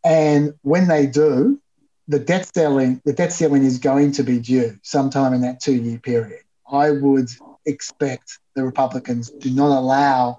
And 0.03 0.55
when 0.63 0.89
they 0.89 1.07
do, 1.07 1.61
the 2.09 2.19
debt 2.19 2.49
ceiling, 2.55 3.03
the 3.05 3.13
debt 3.13 3.35
ceiling 3.35 3.65
is 3.65 3.79
going 3.79 4.13
to 4.13 4.23
be 4.23 4.39
due 4.39 4.79
sometime 4.81 5.35
in 5.35 5.43
that 5.43 5.61
two-year 5.61 5.99
period. 5.99 6.41
I 6.73 6.91
would 6.91 7.29
expect 7.67 8.39
the 8.55 8.65
Republicans 8.65 9.31
to 9.31 9.51
not 9.51 9.77
allow 9.77 10.39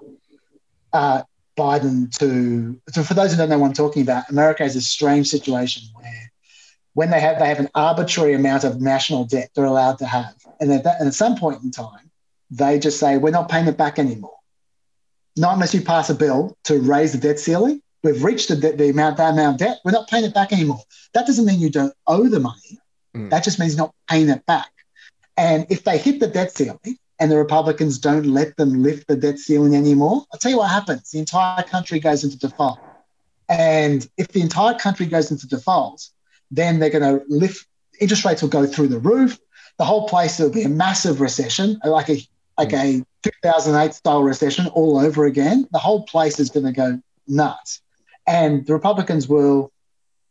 uh, 0.92 1.22
Biden 1.60 2.10
to, 2.18 2.80
so. 2.88 3.02
For 3.02 3.14
those 3.14 3.32
who 3.32 3.36
don't 3.36 3.50
know 3.50 3.58
what 3.58 3.68
I'm 3.68 3.72
talking 3.74 4.02
about, 4.02 4.30
America 4.30 4.62
has 4.62 4.76
a 4.76 4.80
strange 4.80 5.28
situation 5.28 5.82
where 5.94 6.32
when 6.94 7.10
they 7.10 7.20
have 7.20 7.38
they 7.38 7.48
have 7.48 7.60
an 7.60 7.68
arbitrary 7.74 8.34
amount 8.34 8.64
of 8.64 8.80
national 8.80 9.24
debt 9.24 9.50
they're 9.54 9.64
allowed 9.64 9.98
to 9.98 10.06
have, 10.06 10.34
and 10.60 10.72
at, 10.72 10.84
that, 10.84 10.96
and 11.00 11.08
at 11.08 11.14
some 11.14 11.36
point 11.36 11.62
in 11.62 11.70
time, 11.70 12.10
they 12.50 12.78
just 12.78 12.98
say, 12.98 13.18
we're 13.18 13.30
not 13.30 13.48
paying 13.48 13.66
it 13.66 13.76
back 13.76 13.98
anymore. 13.98 14.38
Not 15.36 15.54
unless 15.54 15.74
you 15.74 15.82
pass 15.82 16.10
a 16.10 16.14
bill 16.14 16.56
to 16.64 16.80
raise 16.80 17.12
the 17.12 17.18
debt 17.18 17.38
ceiling. 17.38 17.82
We've 18.02 18.24
reached 18.24 18.48
the, 18.48 18.56
the 18.56 18.88
amount, 18.90 19.18
that 19.18 19.34
amount 19.34 19.60
of 19.60 19.68
debt. 19.68 19.78
We're 19.84 19.92
not 19.92 20.08
paying 20.08 20.24
it 20.24 20.34
back 20.34 20.52
anymore. 20.52 20.80
That 21.14 21.26
doesn't 21.26 21.44
mean 21.44 21.60
you 21.60 21.70
don't 21.70 21.94
owe 22.06 22.26
the 22.26 22.40
money. 22.40 22.80
Mm. 23.14 23.30
That 23.30 23.44
just 23.44 23.60
means 23.60 23.76
not 23.76 23.94
paying 24.08 24.28
it 24.30 24.44
back. 24.46 24.70
And 25.36 25.66
if 25.68 25.84
they 25.84 25.98
hit 25.98 26.20
the 26.20 26.26
debt 26.26 26.52
ceiling 26.52 26.96
and 27.20 27.30
the 27.30 27.36
Republicans 27.36 27.98
don't 27.98 28.26
let 28.26 28.56
them 28.56 28.82
lift 28.82 29.06
the 29.06 29.14
debt 29.14 29.38
ceiling 29.38 29.76
anymore, 29.76 30.24
I'll 30.32 30.38
tell 30.38 30.50
you 30.50 30.56
what 30.56 30.70
happens. 30.70 31.10
The 31.10 31.18
entire 31.18 31.62
country 31.62 32.00
goes 32.00 32.24
into 32.24 32.38
default. 32.38 32.80
And 33.48 34.08
if 34.16 34.28
the 34.28 34.40
entire 34.40 34.74
country 34.74 35.06
goes 35.06 35.30
into 35.30 35.46
default, 35.46 36.08
then 36.50 36.78
they're 36.78 36.90
going 36.90 37.18
to 37.18 37.24
lift 37.28 37.66
interest 38.00 38.24
rates 38.24 38.40
will 38.40 38.48
go 38.48 38.66
through 38.66 38.88
the 38.88 38.98
roof. 38.98 39.38
The 39.76 39.84
whole 39.84 40.08
place 40.08 40.38
will 40.38 40.50
be 40.50 40.62
a 40.62 40.68
massive 40.68 41.20
recession, 41.20 41.78
like 41.84 42.08
a 42.08 42.26
like 42.58 42.72
a 42.72 43.04
2008 43.22 43.94
style 43.94 44.22
recession 44.22 44.66
all 44.68 44.98
over 44.98 45.26
again. 45.26 45.68
The 45.72 45.78
whole 45.78 46.04
place 46.04 46.40
is 46.40 46.50
going 46.50 46.66
to 46.66 46.72
go 46.72 47.00
nuts. 47.28 47.80
And 48.26 48.66
the 48.66 48.74
Republicans 48.74 49.28
will, 49.28 49.72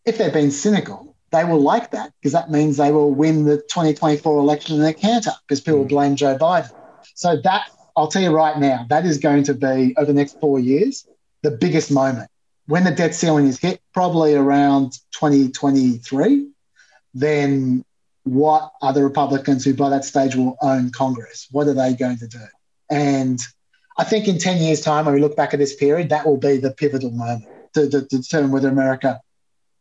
if 0.06 0.18
they're 0.18 0.32
being 0.32 0.52
cynical, 0.52 1.16
they 1.32 1.44
will 1.44 1.62
like 1.62 1.92
that 1.92 2.14
because 2.20 2.34
that 2.34 2.52
means 2.52 2.78
they 2.78 2.92
will 2.92 3.12
win 3.12 3.46
the 3.46 3.58
2024 3.58 4.40
election 4.40 4.76
in 4.78 4.86
a 4.86 4.94
canter 4.94 5.32
because 5.48 5.62
people 5.62 5.86
mm. 5.86 5.90
blame 5.90 6.16
Joe 6.16 6.38
Biden. 6.38 6.72
So 7.16 7.40
that 7.44 7.70
I'll 7.96 8.08
tell 8.08 8.22
you 8.22 8.32
right 8.32 8.58
now, 8.58 8.86
that 8.90 9.06
is 9.06 9.18
going 9.18 9.44
to 9.44 9.54
be 9.54 9.94
over 9.98 10.06
the 10.06 10.14
next 10.14 10.40
four 10.40 10.60
years 10.60 11.06
the 11.42 11.52
biggest 11.52 11.92
moment 11.92 12.30
when 12.68 12.84
the 12.84 12.92
debt 12.92 13.16
ceiling 13.16 13.48
is 13.48 13.60
hit, 13.60 13.82
probably 13.94 14.36
around 14.36 14.94
2023. 15.12 16.50
Then 17.14 17.84
what 18.24 18.72
are 18.82 18.94
the 18.94 19.04
Republicans 19.04 19.66
who 19.66 19.74
by 19.74 19.90
that 19.90 20.06
stage 20.06 20.36
will 20.36 20.58
own 20.62 20.92
Congress? 20.92 21.48
What 21.52 21.68
are 21.68 21.74
they 21.74 21.94
going 21.94 22.18
to 22.20 22.28
do? 22.28 22.46
And 22.90 23.40
I 23.98 24.04
think 24.04 24.28
in 24.28 24.38
10 24.38 24.62
years' 24.62 24.82
time, 24.82 25.06
when 25.06 25.16
we 25.16 25.22
look 25.22 25.36
back 25.36 25.54
at 25.54 25.60
this 25.60 25.76
period, 25.76 26.10
that 26.10 26.26
will 26.26 26.38
be 26.38 26.58
the 26.58 26.72
pivotal 26.72 27.12
moment 27.12 27.48
to, 27.74 27.90
to, 27.90 28.02
to 28.06 28.18
determine 28.18 28.52
whether 28.52 28.70
America 28.70 29.20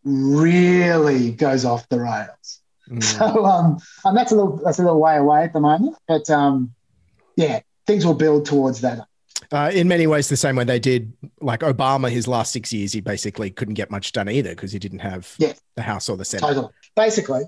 really 0.05 1.31
goes 1.33 1.65
off 1.65 1.89
the 1.89 2.01
rails. 2.01 2.61
So 3.01 3.45
um, 3.45 3.79
and 4.07 4.17
that's 4.17 4.33
a 4.33 4.35
little 4.35 4.57
that's 4.65 4.79
a 4.79 4.83
little 4.83 4.99
way 4.99 5.19
away 5.19 5.43
at 5.43 5.53
the 5.53 5.61
moment, 5.61 5.97
but 6.07 6.31
um, 6.31 6.75
yeah, 7.39 7.61
things 7.87 8.05
will 8.05 8.15
build 8.15 8.45
towards 8.47 8.81
that. 8.81 9.07
Uh, 9.53 9.71
in 9.73 9.87
many 9.87 10.07
ways, 10.09 10.29
the 10.29 10.37
same 10.37 10.57
way 10.57 10.65
they 10.65 10.81
did, 10.81 11.13
like 11.41 11.61
Obama, 11.61 12.11
his 12.11 12.27
last 12.27 12.53
six 12.53 12.73
years, 12.73 12.93
he 12.93 13.01
basically 13.01 13.49
couldn't 13.51 13.75
get 13.75 13.91
much 13.91 14.11
done 14.13 14.29
either 14.29 14.51
because 14.51 14.73
he 14.73 14.79
didn't 14.81 14.99
have 14.99 15.33
Yeah. 15.39 15.53
the 15.77 15.83
House 15.83 16.09
or 16.09 16.17
the 16.17 16.25
Senate. 16.25 16.43
Totally. 16.47 16.69
Basically, 16.97 17.43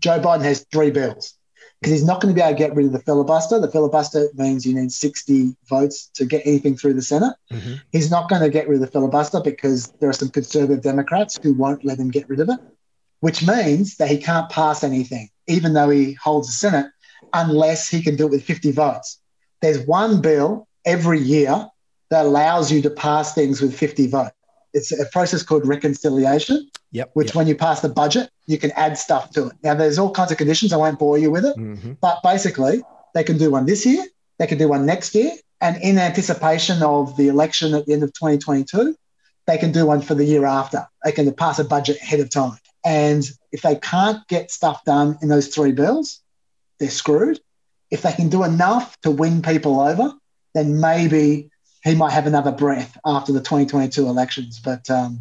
Joe 0.00 0.20
Biden 0.20 0.42
has 0.42 0.66
three 0.70 0.90
bills 0.90 1.34
because 1.80 1.92
he's 1.94 2.04
not 2.04 2.20
going 2.20 2.32
to 2.34 2.38
be 2.38 2.42
able 2.44 2.52
to 2.52 2.58
get 2.58 2.74
rid 2.76 2.84
of 2.86 2.92
the 2.92 3.00
filibuster. 3.00 3.58
The 3.58 3.70
filibuster 3.70 4.28
means 4.34 4.66
you 4.66 4.74
need 4.74 4.92
60 4.92 5.56
votes 5.68 6.10
to 6.14 6.26
get 6.26 6.42
anything 6.46 6.76
through 6.76 6.92
the 6.94 7.02
Senate. 7.02 7.34
He's 7.90 8.10
not 8.10 8.28
going 8.28 8.42
to 8.42 8.50
get 8.50 8.68
rid 8.68 8.74
of 8.76 8.80
the 8.82 8.92
filibuster 8.92 9.40
because 9.40 9.86
there 10.00 10.10
are 10.10 10.12
some 10.12 10.28
conservative 10.28 10.82
Democrats 10.82 11.38
who 11.42 11.54
won't 11.54 11.82
let 11.82 11.98
him 11.98 12.10
get 12.10 12.28
rid 12.28 12.40
of 12.40 12.50
it, 12.50 12.60
which 13.20 13.44
means 13.46 13.96
that 13.96 14.10
he 14.10 14.18
can't 14.18 14.50
pass 14.50 14.84
anything, 14.84 15.30
even 15.46 15.72
though 15.72 15.88
he 15.88 16.12
holds 16.12 16.48
the 16.48 16.52
Senate, 16.52 16.86
unless 17.32 17.88
he 17.88 18.02
can 18.02 18.16
do 18.16 18.26
it 18.26 18.30
with 18.30 18.44
50 18.44 18.72
votes. 18.72 19.18
There's 19.60 19.80
one 19.86 20.20
bill 20.20 20.66
every 20.84 21.20
year 21.20 21.68
that 22.10 22.26
allows 22.26 22.72
you 22.72 22.82
to 22.82 22.90
pass 22.90 23.34
things 23.34 23.60
with 23.60 23.76
50 23.76 24.08
votes. 24.08 24.34
It's 24.72 24.92
a 24.92 25.06
process 25.06 25.42
called 25.42 25.66
reconciliation, 25.66 26.70
Yep. 26.92 27.10
which 27.14 27.34
when 27.34 27.46
you 27.46 27.54
pass 27.54 27.80
the 27.80 27.88
budget, 27.88 28.30
you 28.46 28.58
can 28.58 28.72
add 28.72 28.98
stuff 28.98 29.30
to 29.32 29.46
it. 29.46 29.52
Now, 29.62 29.74
there's 29.74 29.98
all 29.98 30.10
kinds 30.10 30.32
of 30.32 30.38
conditions. 30.38 30.72
I 30.72 30.76
won't 30.76 30.98
bore 30.98 31.18
you 31.18 31.30
with 31.30 31.44
it. 31.44 31.56
Mm-hmm. 31.56 31.92
But 32.00 32.20
basically, 32.22 32.82
they 33.14 33.22
can 33.22 33.38
do 33.38 33.50
one 33.50 33.66
this 33.66 33.86
year, 33.86 34.04
they 34.38 34.46
can 34.46 34.58
do 34.58 34.68
one 34.68 34.86
next 34.86 35.14
year, 35.14 35.32
and 35.60 35.76
in 35.82 35.98
anticipation 35.98 36.82
of 36.82 37.16
the 37.16 37.28
election 37.28 37.74
at 37.74 37.86
the 37.86 37.92
end 37.92 38.02
of 38.02 38.12
2022, 38.14 38.96
they 39.46 39.58
can 39.58 39.72
do 39.72 39.86
one 39.86 40.00
for 40.00 40.14
the 40.14 40.24
year 40.24 40.44
after. 40.46 40.86
They 41.04 41.12
can 41.12 41.32
pass 41.34 41.58
a 41.58 41.64
budget 41.64 41.98
ahead 42.00 42.20
of 42.20 42.30
time. 42.30 42.58
And 42.84 43.28
if 43.52 43.62
they 43.62 43.76
can't 43.76 44.26
get 44.28 44.50
stuff 44.50 44.84
done 44.84 45.18
in 45.22 45.28
those 45.28 45.48
three 45.48 45.72
bills, 45.72 46.20
they're 46.80 46.90
screwed. 46.90 47.38
If 47.90 48.02
they 48.02 48.12
can 48.12 48.28
do 48.28 48.42
enough 48.44 49.00
to 49.02 49.10
win 49.10 49.42
people 49.42 49.80
over, 49.80 50.12
then 50.54 50.80
maybe 50.80 51.50
he 51.84 51.94
might 51.94 52.12
have 52.12 52.26
another 52.26 52.52
breath 52.52 52.96
after 53.04 53.32
the 53.32 53.40
2022 53.40 54.06
elections. 54.06 54.60
But 54.62 54.88
um, 54.90 55.20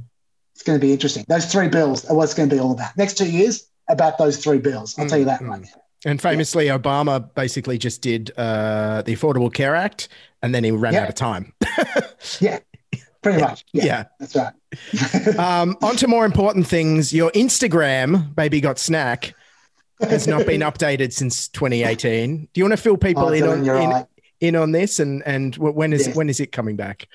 it's 0.53 0.63
going 0.63 0.79
to 0.79 0.85
be 0.85 0.91
interesting. 0.91 1.25
Those 1.27 1.45
three 1.51 1.67
bills 1.67 2.05
are 2.05 2.15
what's 2.15 2.33
going 2.33 2.49
to 2.49 2.55
be 2.55 2.59
all 2.59 2.71
about. 2.71 2.95
Next 2.97 3.17
two 3.17 3.29
years, 3.29 3.67
about 3.89 4.17
those 4.17 4.37
three 4.37 4.59
bills. 4.59 4.97
I'll 4.99 5.07
tell 5.07 5.17
you 5.19 5.25
that 5.25 5.41
right 5.41 5.61
now. 5.61 5.67
And 6.05 6.21
famously, 6.21 6.67
Obama 6.67 7.33
basically 7.33 7.77
just 7.77 8.01
did 8.01 8.31
uh, 8.37 9.01
the 9.01 9.15
Affordable 9.15 9.51
Care 9.53 9.75
Act, 9.75 10.07
and 10.41 10.53
then 10.55 10.63
he 10.63 10.71
ran 10.71 10.93
Yeah. 10.93 11.03
out 11.03 11.09
of 11.09 11.15
time. 11.15 11.53
Yeah, 12.39 12.59
pretty 13.21 13.39
much. 13.41 13.63
Yeah, 13.73 13.85
Yeah. 13.85 14.03
that's 14.19 14.35
right. 14.35 15.37
um, 15.39 15.75
on 15.81 15.95
to 15.97 16.07
more 16.07 16.25
important 16.25 16.67
things. 16.67 17.13
Your 17.13 17.31
Instagram, 17.31 18.33
baby 18.35 18.61
got 18.61 18.77
snack, 18.79 19.33
has 20.01 20.27
not 20.27 20.45
been 20.45 20.61
updated 20.61 21.11
since 21.13 21.47
2018. 21.49 22.47
Do 22.53 22.59
you 22.59 22.63
want 22.63 22.73
to 22.73 22.77
fill 22.81 22.97
people 22.97 23.25
Oh, 23.25 23.29
in 23.33 23.43
on 23.43 23.59
in, 23.59 23.67
right. 23.67 24.05
in 24.39 24.55
on 24.55 24.71
this, 24.71 24.99
and 24.99 25.21
and 25.25 25.55
when 25.57 25.93
is 25.93 26.07
Yes. 26.07 26.15
when 26.15 26.29
is 26.29 26.39
it 26.39 26.51
coming 26.51 26.75
back? 26.75 27.07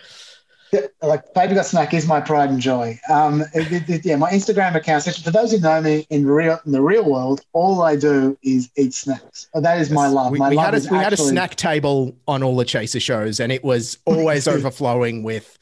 like 1.03 1.33
Baby 1.35 1.55
Got 1.55 1.67
Snack 1.67 1.95
is 1.95 2.05
my 2.09 2.21
pride 2.21 2.51
and 2.51 2.59
joy. 2.59 2.99
Um, 3.09 3.45
it- 3.55 3.89
it- 3.89 4.05
yeah, 4.05 4.17
my 4.17 4.33
Instagram 4.33 4.75
account. 4.75 5.05
For 5.05 5.31
those 5.31 5.53
who 5.53 5.61
know 5.61 5.81
me 5.81 6.05
in 6.11 6.27
real 6.27 6.59
in 6.67 6.73
the 6.73 6.83
real 6.83 7.05
world, 7.09 7.43
all 7.53 7.83
I 7.83 7.95
do 7.95 8.37
is 8.43 8.69
eat 8.77 8.93
snacks. 8.93 9.47
That 9.55 9.81
is 9.81 9.91
my 9.93 10.09
love. 10.09 10.33
We, 10.33 10.39
my 10.41 10.49
we 10.51 10.57
love 10.57 10.75
had 10.75 10.85
a, 10.85 10.89
we 10.91 10.99
had 10.99 11.13
a 11.13 11.17
snack 11.17 11.55
table 11.55 12.17
on 12.27 12.43
all 12.43 12.57
the 12.57 12.65
Chaser 12.65 12.99
shows, 12.99 13.39
and 13.39 13.53
it 13.53 13.63
was 13.63 13.99
always 14.05 14.49
overflowing 14.49 15.23
with 15.23 15.57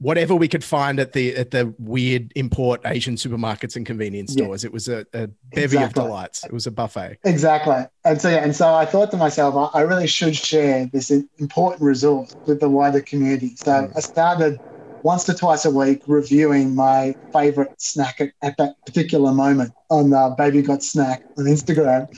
whatever 0.00 0.34
we 0.34 0.48
could 0.48 0.64
find 0.64 1.00
at 1.00 1.12
the 1.12 1.34
at 1.36 1.50
the 1.50 1.74
weird 1.78 2.32
import 2.36 2.80
Asian 2.84 3.16
supermarkets 3.16 3.76
and 3.76 3.84
convenience 3.84 4.34
Yeah. 4.36 4.44
stores. 4.44 4.64
It 4.64 4.72
was 4.72 4.88
a, 4.88 5.04
a 5.12 5.28
bevy 5.52 5.78
of 5.78 5.92
delights. 5.94 6.44
It 6.44 6.52
was 6.52 6.66
a 6.66 6.70
buffet. 6.70 7.18
Exactly. 7.24 7.84
And 8.04 8.20
so, 8.20 8.28
yeah, 8.30 8.36
and 8.44 8.54
so 8.54 8.74
I 8.74 8.84
thought 8.84 9.10
to 9.10 9.16
myself, 9.16 9.72
I, 9.74 9.80
I 9.80 9.82
really 9.82 10.06
should 10.06 10.36
share 10.36 10.86
this 10.92 11.10
important 11.38 11.82
resource 11.82 12.34
with 12.46 12.60
the 12.60 12.68
wider 12.68 13.00
community. 13.00 13.56
So 13.56 13.90
I 13.94 14.00
started 14.00 14.58
once 15.02 15.24
to 15.24 15.34
twice 15.34 15.64
a 15.64 15.70
week 15.70 16.02
reviewing 16.06 16.74
my 16.74 17.14
favorite 17.32 17.80
snack 17.80 18.20
at, 18.20 18.32
at 18.42 18.56
that 18.56 18.74
particular 18.84 19.32
moment 19.32 19.72
on 19.90 20.12
uh, 20.12 20.30
Baby 20.30 20.62
Got 20.62 20.82
Snack 20.82 21.24
on 21.36 21.44
Instagram. 21.44 22.08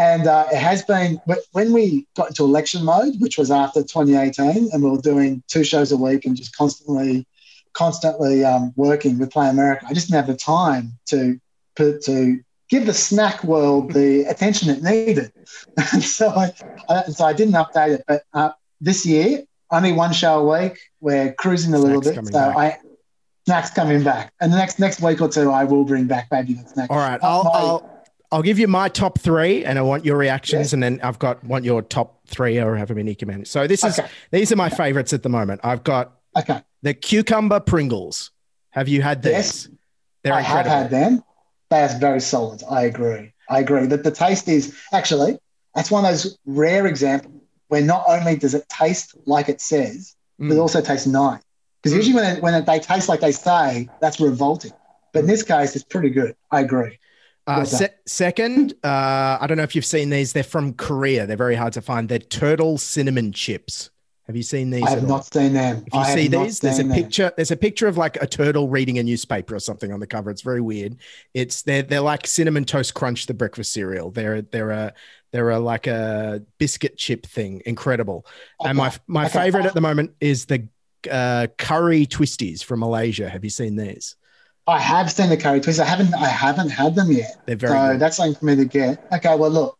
And 0.00 0.26
uh, 0.26 0.46
it 0.50 0.56
has 0.56 0.82
been 0.82 1.20
when 1.52 1.74
we 1.74 2.06
got 2.16 2.28
into 2.28 2.42
election 2.42 2.86
mode, 2.86 3.16
which 3.18 3.36
was 3.36 3.50
after 3.50 3.82
2018, 3.82 4.70
and 4.72 4.82
we 4.82 4.90
were 4.90 4.96
doing 4.96 5.42
two 5.46 5.62
shows 5.62 5.92
a 5.92 5.96
week 5.98 6.24
and 6.24 6.34
just 6.34 6.56
constantly, 6.56 7.26
constantly 7.74 8.42
um, 8.42 8.72
working 8.76 9.18
with 9.18 9.30
Planet 9.30 9.52
America. 9.52 9.84
I 9.86 9.92
just 9.92 10.06
didn't 10.06 10.24
have 10.24 10.26
the 10.26 10.42
time 10.42 10.92
to 11.10 11.38
put 11.76 12.02
to 12.04 12.40
give 12.70 12.86
the 12.86 12.94
snack 12.94 13.44
world 13.44 13.92
the 13.92 14.24
attention 14.30 14.70
it 14.70 14.82
needed. 14.82 15.32
And 15.92 16.02
so 16.16 16.30
I, 16.30 16.50
I, 16.88 17.02
so 17.02 17.26
I 17.26 17.34
didn't 17.34 17.54
update 17.54 17.96
it. 17.96 18.04
But 18.08 18.22
uh, 18.32 18.52
this 18.80 19.04
year, 19.04 19.42
only 19.70 19.92
one 19.92 20.14
show 20.14 20.48
a 20.48 20.62
week. 20.62 20.78
We're 21.02 21.34
cruising 21.34 21.74
a 21.74 21.78
little 21.78 22.00
Snack's 22.00 22.08
bit. 22.08 22.14
coming 22.14 22.32
So 22.32 22.38
back. 22.38 22.56
I 22.56 22.78
snacks 23.44 23.70
coming 23.70 24.02
back, 24.02 24.32
and 24.40 24.50
the 24.50 24.56
next 24.56 24.78
next 24.78 25.02
week 25.02 25.20
or 25.20 25.28
two, 25.28 25.50
I 25.50 25.64
will 25.64 25.84
bring 25.84 26.06
back 26.06 26.30
baby 26.30 26.54
Got 26.54 26.70
snack. 26.70 26.90
All 26.90 26.96
right, 26.96 27.20
I'll, 27.22 27.50
I'll 27.52 27.99
I'll 28.32 28.42
give 28.42 28.58
you 28.58 28.68
my 28.68 28.88
top 28.88 29.18
three, 29.18 29.64
and 29.64 29.78
I 29.78 29.82
want 29.82 30.04
your 30.04 30.16
reactions, 30.16 30.72
and 30.72 30.82
then 30.82 31.00
I've 31.02 31.18
got 31.18 31.42
want 31.44 31.64
your 31.64 31.82
top 31.82 32.20
three 32.28 32.58
or 32.60 32.76
however 32.76 32.94
many 32.94 33.10
you 33.10 33.16
can 33.16 33.28
manage. 33.28 33.48
So 33.48 33.66
this 33.66 33.82
is 33.84 33.98
Okay. 33.98 34.08
these 34.30 34.52
are 34.52 34.56
my 34.56 34.68
favorites 34.68 35.12
at 35.12 35.22
the 35.22 35.28
moment. 35.28 35.60
I've 35.64 35.82
got 35.82 36.12
okay. 36.36 36.62
the 36.82 36.94
cucumber 36.94 37.58
Pringles. 37.60 38.30
Have 38.70 38.86
you 38.88 39.02
had 39.02 39.22
these? 39.22 39.32
Yes. 39.32 39.68
They're 40.22 40.32
I 40.34 40.42
have 40.42 40.66
had 40.66 40.90
them. 40.90 41.24
They 41.70 41.82
are 41.82 41.98
very 41.98 42.20
solid. 42.20 42.62
I 42.70 42.82
agree. 42.84 43.32
I 43.48 43.58
agree 43.60 43.86
that 43.86 44.04
the 44.04 44.10
taste 44.10 44.48
is 44.48 44.76
actually 44.92 45.38
that's 45.74 45.90
one 45.90 46.04
of 46.04 46.10
those 46.10 46.36
rare 46.46 46.86
examples 46.86 47.34
where 47.68 47.82
not 47.82 48.04
only 48.08 48.36
does 48.36 48.54
it 48.54 48.68
taste 48.68 49.14
like 49.26 49.48
it 49.48 49.60
says, 49.60 50.14
but 50.38 50.46
it 50.46 50.54
Mm. 50.54 50.60
also 50.60 50.80
tastes 50.80 51.06
nice. 51.06 51.40
Because 51.82 51.96
usually 51.96 52.14
when 52.14 52.36
it, 52.36 52.42
when 52.42 52.54
it, 52.54 52.66
they 52.66 52.78
taste 52.80 53.08
like 53.08 53.20
they 53.20 53.32
say, 53.32 53.88
that's 54.00 54.20
revolting. 54.20 54.72
But 55.12 55.20
in 55.20 55.26
this 55.26 55.42
case, 55.42 55.74
it's 55.74 55.84
pretty 55.84 56.10
good. 56.10 56.34
I 56.50 56.60
agree. 56.60 56.98
Uh, 57.50 57.64
se- 57.64 57.94
second, 58.06 58.72
uh, 58.84 59.38
I 59.40 59.46
don't 59.46 59.56
know 59.56 59.62
if 59.62 59.74
you've 59.74 59.84
seen 59.84 60.10
these. 60.10 60.32
They're 60.32 60.42
from 60.42 60.74
Korea. 60.74 61.26
They're 61.26 61.36
very 61.36 61.54
hard 61.56 61.72
to 61.74 61.80
find. 61.80 62.08
They're 62.08 62.18
turtle 62.18 62.78
cinnamon 62.78 63.32
chips. 63.32 63.90
Have 64.26 64.36
you 64.36 64.42
seen 64.44 64.70
these? 64.70 64.84
I 64.84 64.90
have 64.90 65.08
not 65.08 65.26
seen 65.26 65.54
them. 65.54 65.82
If 65.88 65.92
you 65.94 65.98
I 66.00 66.14
see 66.14 66.28
these, 66.28 66.60
there's 66.60 66.78
a 66.78 66.84
them. 66.84 66.92
picture. 66.92 67.32
There's 67.34 67.50
a 67.50 67.56
picture 67.56 67.88
of 67.88 67.96
like 67.96 68.16
a 68.22 68.28
turtle 68.28 68.68
reading 68.68 68.98
a 68.98 69.02
newspaper 69.02 69.56
or 69.56 69.58
something 69.58 69.92
on 69.92 69.98
the 69.98 70.06
cover. 70.06 70.30
It's 70.30 70.42
very 70.42 70.60
weird. 70.60 70.98
It's 71.34 71.62
they're 71.62 71.82
they're 71.82 72.00
like 72.00 72.28
cinnamon 72.28 72.64
toast 72.64 72.94
crunch, 72.94 73.26
the 73.26 73.34
breakfast 73.34 73.72
cereal. 73.72 74.12
They're 74.12 74.42
they're 74.42 74.70
a 74.70 74.94
they're 75.32 75.50
a 75.50 75.58
like 75.58 75.88
a 75.88 76.42
biscuit 76.58 76.96
chip 76.96 77.26
thing. 77.26 77.60
Incredible. 77.66 78.24
And 78.64 78.78
my 78.78 78.92
my 79.08 79.24
Okay. 79.26 79.40
favorite 79.46 79.66
at 79.66 79.74
the 79.74 79.80
moment 79.80 80.12
is 80.20 80.46
the 80.46 80.68
uh, 81.10 81.48
curry 81.58 82.06
twisties 82.06 82.62
from 82.62 82.80
Malaysia. 82.80 83.28
Have 83.28 83.42
you 83.42 83.50
seen 83.50 83.74
these? 83.74 84.14
I 84.70 84.78
have 84.78 85.10
seen 85.10 85.28
the 85.28 85.36
curry 85.36 85.60
twists. 85.60 85.80
I 85.80 85.84
haven't. 85.84 86.14
I 86.14 86.28
haven't 86.28 86.70
had 86.70 86.94
them 86.94 87.10
yet. 87.12 87.36
They're 87.46 87.56
very 87.56 87.72
so 87.72 87.92
good. 87.92 88.00
that's 88.00 88.16
something 88.16 88.34
for 88.38 88.44
me 88.46 88.56
to 88.56 88.64
get. 88.64 89.04
Okay. 89.12 89.36
Well, 89.36 89.50
look, 89.50 89.78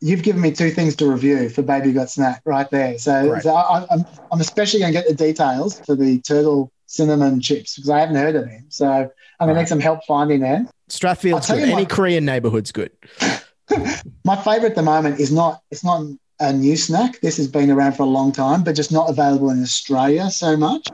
you've 0.00 0.22
given 0.22 0.40
me 0.42 0.52
two 0.52 0.70
things 0.70 0.96
to 0.96 1.06
review 1.10 1.48
for 1.48 1.62
Baby 1.62 1.92
Got 1.92 2.10
Snack 2.10 2.42
right 2.44 2.68
there. 2.70 2.98
So, 2.98 3.28
Right. 3.28 3.42
so 3.42 3.54
I, 3.54 3.86
I'm, 3.90 4.04
I'm 4.32 4.40
especially 4.40 4.80
going 4.80 4.92
to 4.92 4.98
get 4.98 5.08
the 5.08 5.14
details 5.14 5.80
for 5.80 5.94
the 5.94 6.20
turtle 6.20 6.70
cinnamon 6.86 7.40
chips 7.40 7.76
because 7.76 7.90
I 7.90 8.00
haven't 8.00 8.16
heard 8.16 8.36
of 8.36 8.44
them. 8.46 8.66
So 8.68 8.86
I'm 8.88 9.46
going 9.46 9.54
to 9.54 9.62
need 9.62 9.68
some 9.68 9.80
help 9.80 10.04
finding 10.06 10.40
them. 10.40 10.68
Strathfield's 10.88 11.48
good. 11.48 11.66
you 11.68 11.74
Any 11.74 11.86
Korean 11.86 12.24
neighborhood's 12.24 12.72
good. 12.72 12.90
My 14.24 14.36
favorite 14.36 14.70
at 14.70 14.74
the 14.76 14.82
moment 14.82 15.18
is 15.18 15.32
not 15.32 15.62
it's 15.70 15.82
not 15.84 16.04
a 16.40 16.52
new 16.52 16.76
snack. 16.76 17.20
This 17.20 17.36
has 17.38 17.48
been 17.48 17.70
around 17.70 17.92
for 17.94 18.02
a 18.02 18.06
long 18.06 18.30
time, 18.32 18.62
but 18.62 18.74
just 18.76 18.92
not 18.92 19.08
available 19.08 19.50
in 19.50 19.62
Australia 19.62 20.30
so 20.30 20.56
much. 20.56 20.86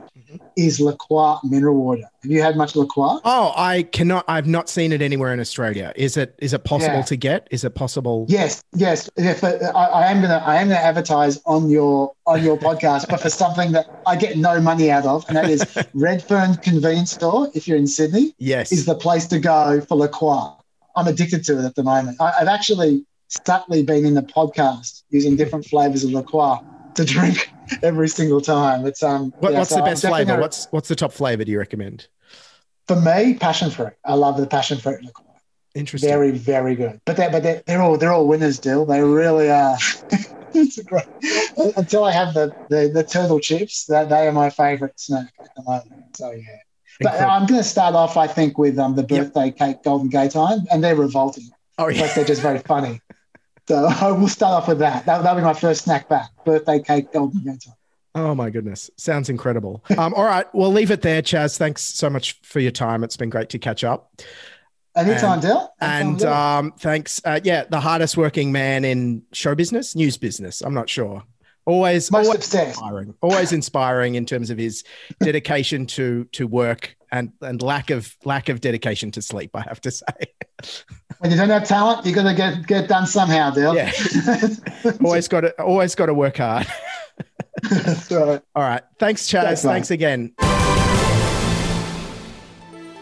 Is 0.57 0.79
La 0.79 0.93
Croix 0.93 1.37
mineral 1.43 1.75
water? 1.75 2.09
Have 2.23 2.31
you 2.31 2.41
had 2.41 2.55
much 2.57 2.75
La 2.75 2.85
Croix? 2.85 3.19
Oh, 3.23 3.53
I 3.55 3.83
cannot. 3.83 4.25
I've 4.27 4.47
not 4.47 4.67
seen 4.67 4.91
it 4.91 5.01
anywhere 5.01 5.31
in 5.33 5.39
Australia. 5.39 5.93
Is 5.95 6.17
it? 6.17 6.33
Is 6.39 6.53
it 6.53 6.63
possible 6.63 6.95
Yeah. 6.97 7.01
to 7.03 7.15
get? 7.15 7.47
Is 7.51 7.63
it 7.63 7.75
possible? 7.75 8.25
Yes, 8.29 8.63
yes. 8.75 9.09
If 9.15 9.43
uh, 9.43 9.57
I, 9.75 9.85
I 9.85 10.11
am 10.11 10.21
gonna, 10.21 10.41
I 10.45 10.55
am 10.55 10.69
gonna 10.69 10.79
advertise 10.79 11.39
on 11.45 11.69
your 11.69 12.13
on 12.25 12.43
your 12.43 12.57
podcast, 12.57 13.07
but 13.09 13.19
for 13.19 13.29
something 13.29 13.73
that 13.73 13.85
I 14.07 14.15
get 14.15 14.37
no 14.37 14.59
money 14.59 14.89
out 14.89 15.05
of, 15.05 15.23
and 15.27 15.37
that 15.37 15.49
is 15.49 15.63
Redfern 15.93 16.55
Convenience 16.57 17.11
Store. 17.11 17.49
If 17.53 17.67
you're 17.67 17.77
in 17.77 17.85
Sydney, 17.87 18.33
Yes. 18.39 18.71
is 18.71 18.85
the 18.85 18.95
place 18.95 19.27
to 19.27 19.39
go 19.39 19.81
for 19.81 19.95
La 19.97 20.07
Croix. 20.07 20.49
I'm 20.95 21.07
addicted 21.07 21.43
to 21.45 21.59
it 21.59 21.65
at 21.65 21.75
the 21.75 21.83
moment. 21.83 22.17
I, 22.19 22.33
I've 22.41 22.47
actually 22.47 23.05
subtly 23.45 23.83
been 23.83 24.05
in 24.05 24.13
the 24.13 24.21
podcast 24.21 25.03
using 25.09 25.35
different 25.35 25.65
flavors 25.65 26.03
of 26.03 26.11
La 26.11 26.21
Croix 26.21 26.57
to 26.95 27.05
drink 27.05 27.51
every 27.83 28.07
single 28.07 28.41
time. 28.41 28.85
It's 28.85 29.03
um. 29.03 29.33
What, 29.39 29.53
yeah, 29.53 29.59
what's 29.59 29.71
so 29.71 29.77
the 29.77 29.83
best 29.83 30.05
flavor? 30.05 30.39
What's 30.39 30.67
what's 30.71 30.87
the 30.87 30.95
top 30.95 31.11
flavor? 31.11 31.43
Do 31.43 31.51
you 31.51 31.59
recommend? 31.59 32.07
for 32.87 32.99
me? 32.99 33.35
Passion 33.35 33.69
fruit. 33.69 33.93
I 34.05 34.13
love 34.15 34.37
the 34.37 34.47
passion 34.47 34.77
fruit 34.77 35.03
La 35.03 35.11
Croix. 35.11 35.25
Interesting. 35.75 36.09
Very, 36.09 36.31
very 36.31 36.75
good. 36.75 37.01
But 37.05 37.17
they 37.17 37.29
but 37.29 37.43
they're, 37.43 37.63
they're 37.65 37.81
all 37.81 37.97
they're 37.97 38.13
all 38.13 38.27
winners, 38.27 38.59
Dill. 38.59 38.85
They 38.85 39.01
really 39.01 39.49
are. 39.49 39.77
it's 40.53 40.81
great. 40.83 41.05
Until 41.75 42.03
I 42.03 42.11
have 42.11 42.33
the, 42.33 42.53
the 42.69 42.91
the 42.93 43.03
turtle 43.03 43.39
chips, 43.39 43.85
that 43.85 44.09
they 44.09 44.27
are 44.27 44.31
my 44.31 44.49
favourite 44.49 44.99
snack 44.99 45.33
at 45.39 45.49
the 45.55 45.63
moment. 45.63 46.15
So 46.15 46.31
yeah. 46.31 46.43
But 46.99 47.13
Incredible. 47.13 47.31
I'm 47.31 47.45
going 47.47 47.59
to 47.59 47.67
start 47.67 47.95
off, 47.95 48.17
I 48.17 48.27
think, 48.27 48.59
with 48.59 48.77
um, 48.77 48.95
the 48.95 49.01
birthday 49.01 49.49
cake 49.49 49.81
Golden 49.83 50.11
Gaytime, 50.11 50.59
and 50.71 50.83
they're 50.83 50.95
revolting. 50.95 51.49
Oh 51.79 51.87
yeah. 51.87 52.03
Like 52.03 52.13
they're 52.13 52.23
just 52.23 52.41
very 52.41 52.59
funny. 52.59 53.01
So 53.67 53.85
I 54.01 54.11
will 54.11 54.27
start 54.27 54.63
off 54.63 54.67
with 54.67 54.79
that. 54.79 55.05
that. 55.05 55.23
That'll 55.23 55.39
be 55.39 55.43
my 55.45 55.53
first 55.53 55.83
snack 55.83 56.09
back. 56.09 56.29
Birthday 56.45 56.79
cake 56.81 57.11
Golden 57.13 57.57
Oh 58.15 58.35
my 58.35 58.51
goodness, 58.51 58.91
sounds 58.95 59.29
incredible. 59.29 59.83
Um, 59.97 60.13
all 60.13 60.25
right, 60.25 60.45
we'll 60.53 60.71
leave 60.71 60.91
it 60.91 61.01
there, 61.01 61.23
Chaz. 61.23 61.57
Thanks 61.57 61.81
so 61.81 62.11
much 62.11 62.39
for 62.43 62.59
your 62.59 62.71
time. 62.71 63.03
It's 63.03 63.17
been 63.17 63.31
great 63.31 63.49
to 63.49 63.57
catch 63.59 63.83
up. 63.83 64.21
Anytime, 64.95 65.39
And-. 65.39 65.45
Anytime, 65.45 65.67
And 65.81 66.23
um, 66.23 66.71
thanks. 66.77 67.19
Uh, 67.25 67.39
yeah, 67.43 67.63
the 67.67 67.79
hardest 67.79 68.15
working 68.15 68.51
man 68.51 68.85
in 68.85 69.23
show 69.31 69.55
business, 69.55 69.95
news 69.95 70.17
business. 70.17 70.61
I'm 70.61 70.75
not 70.75 70.89
sure. 70.89 71.23
Always, 71.65 72.11
Most 72.11 72.25
always 72.27 72.35
obsessed. 72.39 72.67
inspiring. 72.79 73.15
Always 73.21 73.51
inspiring 73.53 74.13
in 74.15 74.25
terms 74.27 74.49
of 74.51 74.57
his 74.59 74.83
dedication 75.21 75.87
to 75.87 76.25
to 76.33 76.45
work 76.45 76.95
and 77.13 77.31
and 77.41 77.61
lack 77.61 77.91
of 77.91 78.17
lack 78.25 78.49
of 78.49 78.59
dedication 78.59 79.11
to 79.11 79.21
sleep. 79.21 79.51
I 79.53 79.61
have 79.61 79.79
to 79.81 79.91
say. 79.91 80.05
when 81.19 81.31
you 81.31 81.37
don't 81.37 81.49
have 81.49 81.65
talent, 81.65 82.05
you're 82.05 82.15
gonna 82.15 82.35
get 82.35 82.67
get 82.67 82.89
done 82.89 83.05
somehow, 83.05 83.51
Dill. 83.51 83.75
Yeah. 83.75 83.91
always 85.05 85.29
got 85.29 85.41
to 85.41 85.61
always 85.61 85.95
got 85.95 86.07
to 86.07 86.13
work 86.13 86.37
hard. 86.37 86.67
That's 87.69 88.11
right. 88.11 88.41
All 88.55 88.63
right. 88.63 88.81
Thanks, 88.99 89.27
Chaz. 89.27 89.43
Thanks, 89.43 89.63
mate. 89.63 89.71
Thanks 89.71 89.91
again. 89.91 90.33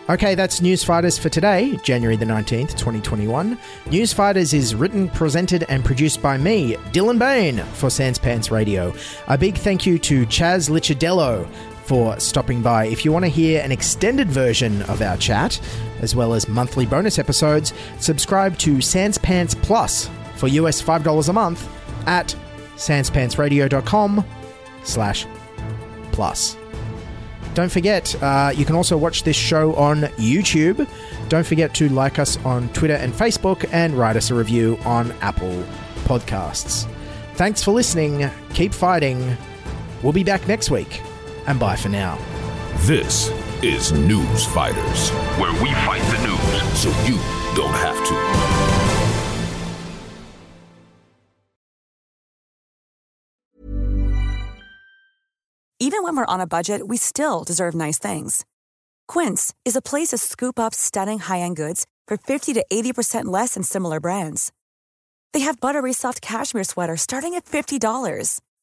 Okay, 0.10 0.36
that's 0.36 0.60
Newsfighters 0.60 1.18
for 1.18 1.30
today, 1.30 1.78
January 1.84 2.18
the 2.18 2.26
19th, 2.26 2.72
2021. 2.72 3.58
Newsfighters 3.86 4.54
is 4.54 4.76
written, 4.76 5.08
presented, 5.08 5.64
and 5.70 5.86
produced 5.86 6.22
by 6.22 6.38
me, 6.38 6.76
Dylan 6.92 7.18
Behan, 7.18 7.66
for 7.76 7.90
Sans 7.90 8.20
Pants 8.20 8.52
Radio. 8.52 8.94
A 9.28 9.38
big 9.38 9.56
thank 9.56 9.86
you 9.86 9.98
to 10.00 10.26
Chaz 10.26 10.70
Licciardello 10.70 11.48
for 11.92 12.18
stopping 12.22 12.62
by. 12.62 12.86
If 12.86 13.04
you 13.04 13.12
want 13.12 13.26
to 13.26 13.30
hear 13.30 13.62
an 13.62 13.70
extended 13.70 14.30
version 14.30 14.82
of 14.84 15.02
our 15.02 15.18
chat, 15.18 15.60
as 16.00 16.16
well 16.16 16.34
as 16.34 16.48
monthly 16.48 16.86
bonus 16.86 17.20
episodes, 17.20 17.74
subscribe 18.00 18.58
to 18.60 18.80
Sans 18.80 19.18
Pants 19.18 19.54
Plus 19.54 20.10
for 20.38 20.48
US 20.48 20.82
$5 20.82 21.28
a 21.28 21.34
month 21.34 21.70
at 22.08 22.34
sanspantsradio.com 22.78 24.24
slash 24.84 25.28
plus. 26.14 26.56
Don't 27.56 27.70
forget, 27.70 28.16
uh, 28.24 28.54
you 28.56 28.64
can 28.64 28.78
also 28.78 28.96
watch 28.96 29.24
this 29.24 29.36
show 29.36 29.76
on 29.76 30.04
YouTube. 30.16 30.88
Don't 31.28 31.46
forget 31.46 31.74
to 31.74 31.90
like 31.90 32.20
us 32.20 32.38
on 32.46 32.70
Twitter 32.70 32.96
and 32.96 33.12
Facebook 33.12 33.68
and 33.74 33.96
write 33.96 34.16
us 34.16 34.32
a 34.32 34.34
review 34.34 34.80
on 34.86 35.12
Apple 35.20 35.62
Podcasts. 36.06 36.90
Thanks 37.34 37.62
for 37.62 37.72
listening. 37.72 38.30
Keep 38.54 38.74
fighting. 38.74 39.36
We'll 40.02 40.14
be 40.14 40.24
back 40.24 40.48
next 40.48 40.72
week. 40.72 41.02
And 41.48 41.60
bye 41.60 41.76
for 41.76 41.90
now. 41.90 42.18
This 42.82 43.30
is 43.64 43.92
News 43.92 44.46
Fighters, 44.46 45.10
where 45.38 45.54
we 45.62 45.70
fight 45.86 46.02
the 46.12 46.18
news 46.28 46.80
so 46.80 46.90
you 47.06 47.20
don't 47.56 47.74
have 47.74 47.96
to. 48.08 48.92
Even 55.80 56.04
when 56.04 56.16
we're 56.16 56.26
on 56.26 56.40
a 56.40 56.48
budget, 56.48 56.88
we 56.88 56.96
still 56.96 57.44
deserve 57.44 57.74
nice 57.74 57.98
things. 57.98 58.46
Quince 59.08 59.54
is 59.66 59.76
a 59.76 59.82
place 59.82 60.10
to 60.10 60.18
scoop 60.18 60.60
up 60.60 60.74
stunning 60.76 61.20
high-end 61.20 61.56
goods 61.56 61.86
for 62.08 62.18
50 62.18 62.54
to 62.54 62.66
80% 62.72 63.26
less 63.26 63.56
than 63.56 63.64
similar 63.64 64.00
brands. 64.00 64.52
They 65.34 65.40
have 65.42 65.60
buttery 65.60 65.94
soft 65.94 66.22
cashmere 66.22 66.64
sweaters 66.64 67.02
starting 67.02 67.34
at 67.34 67.46
$50, 67.46 68.42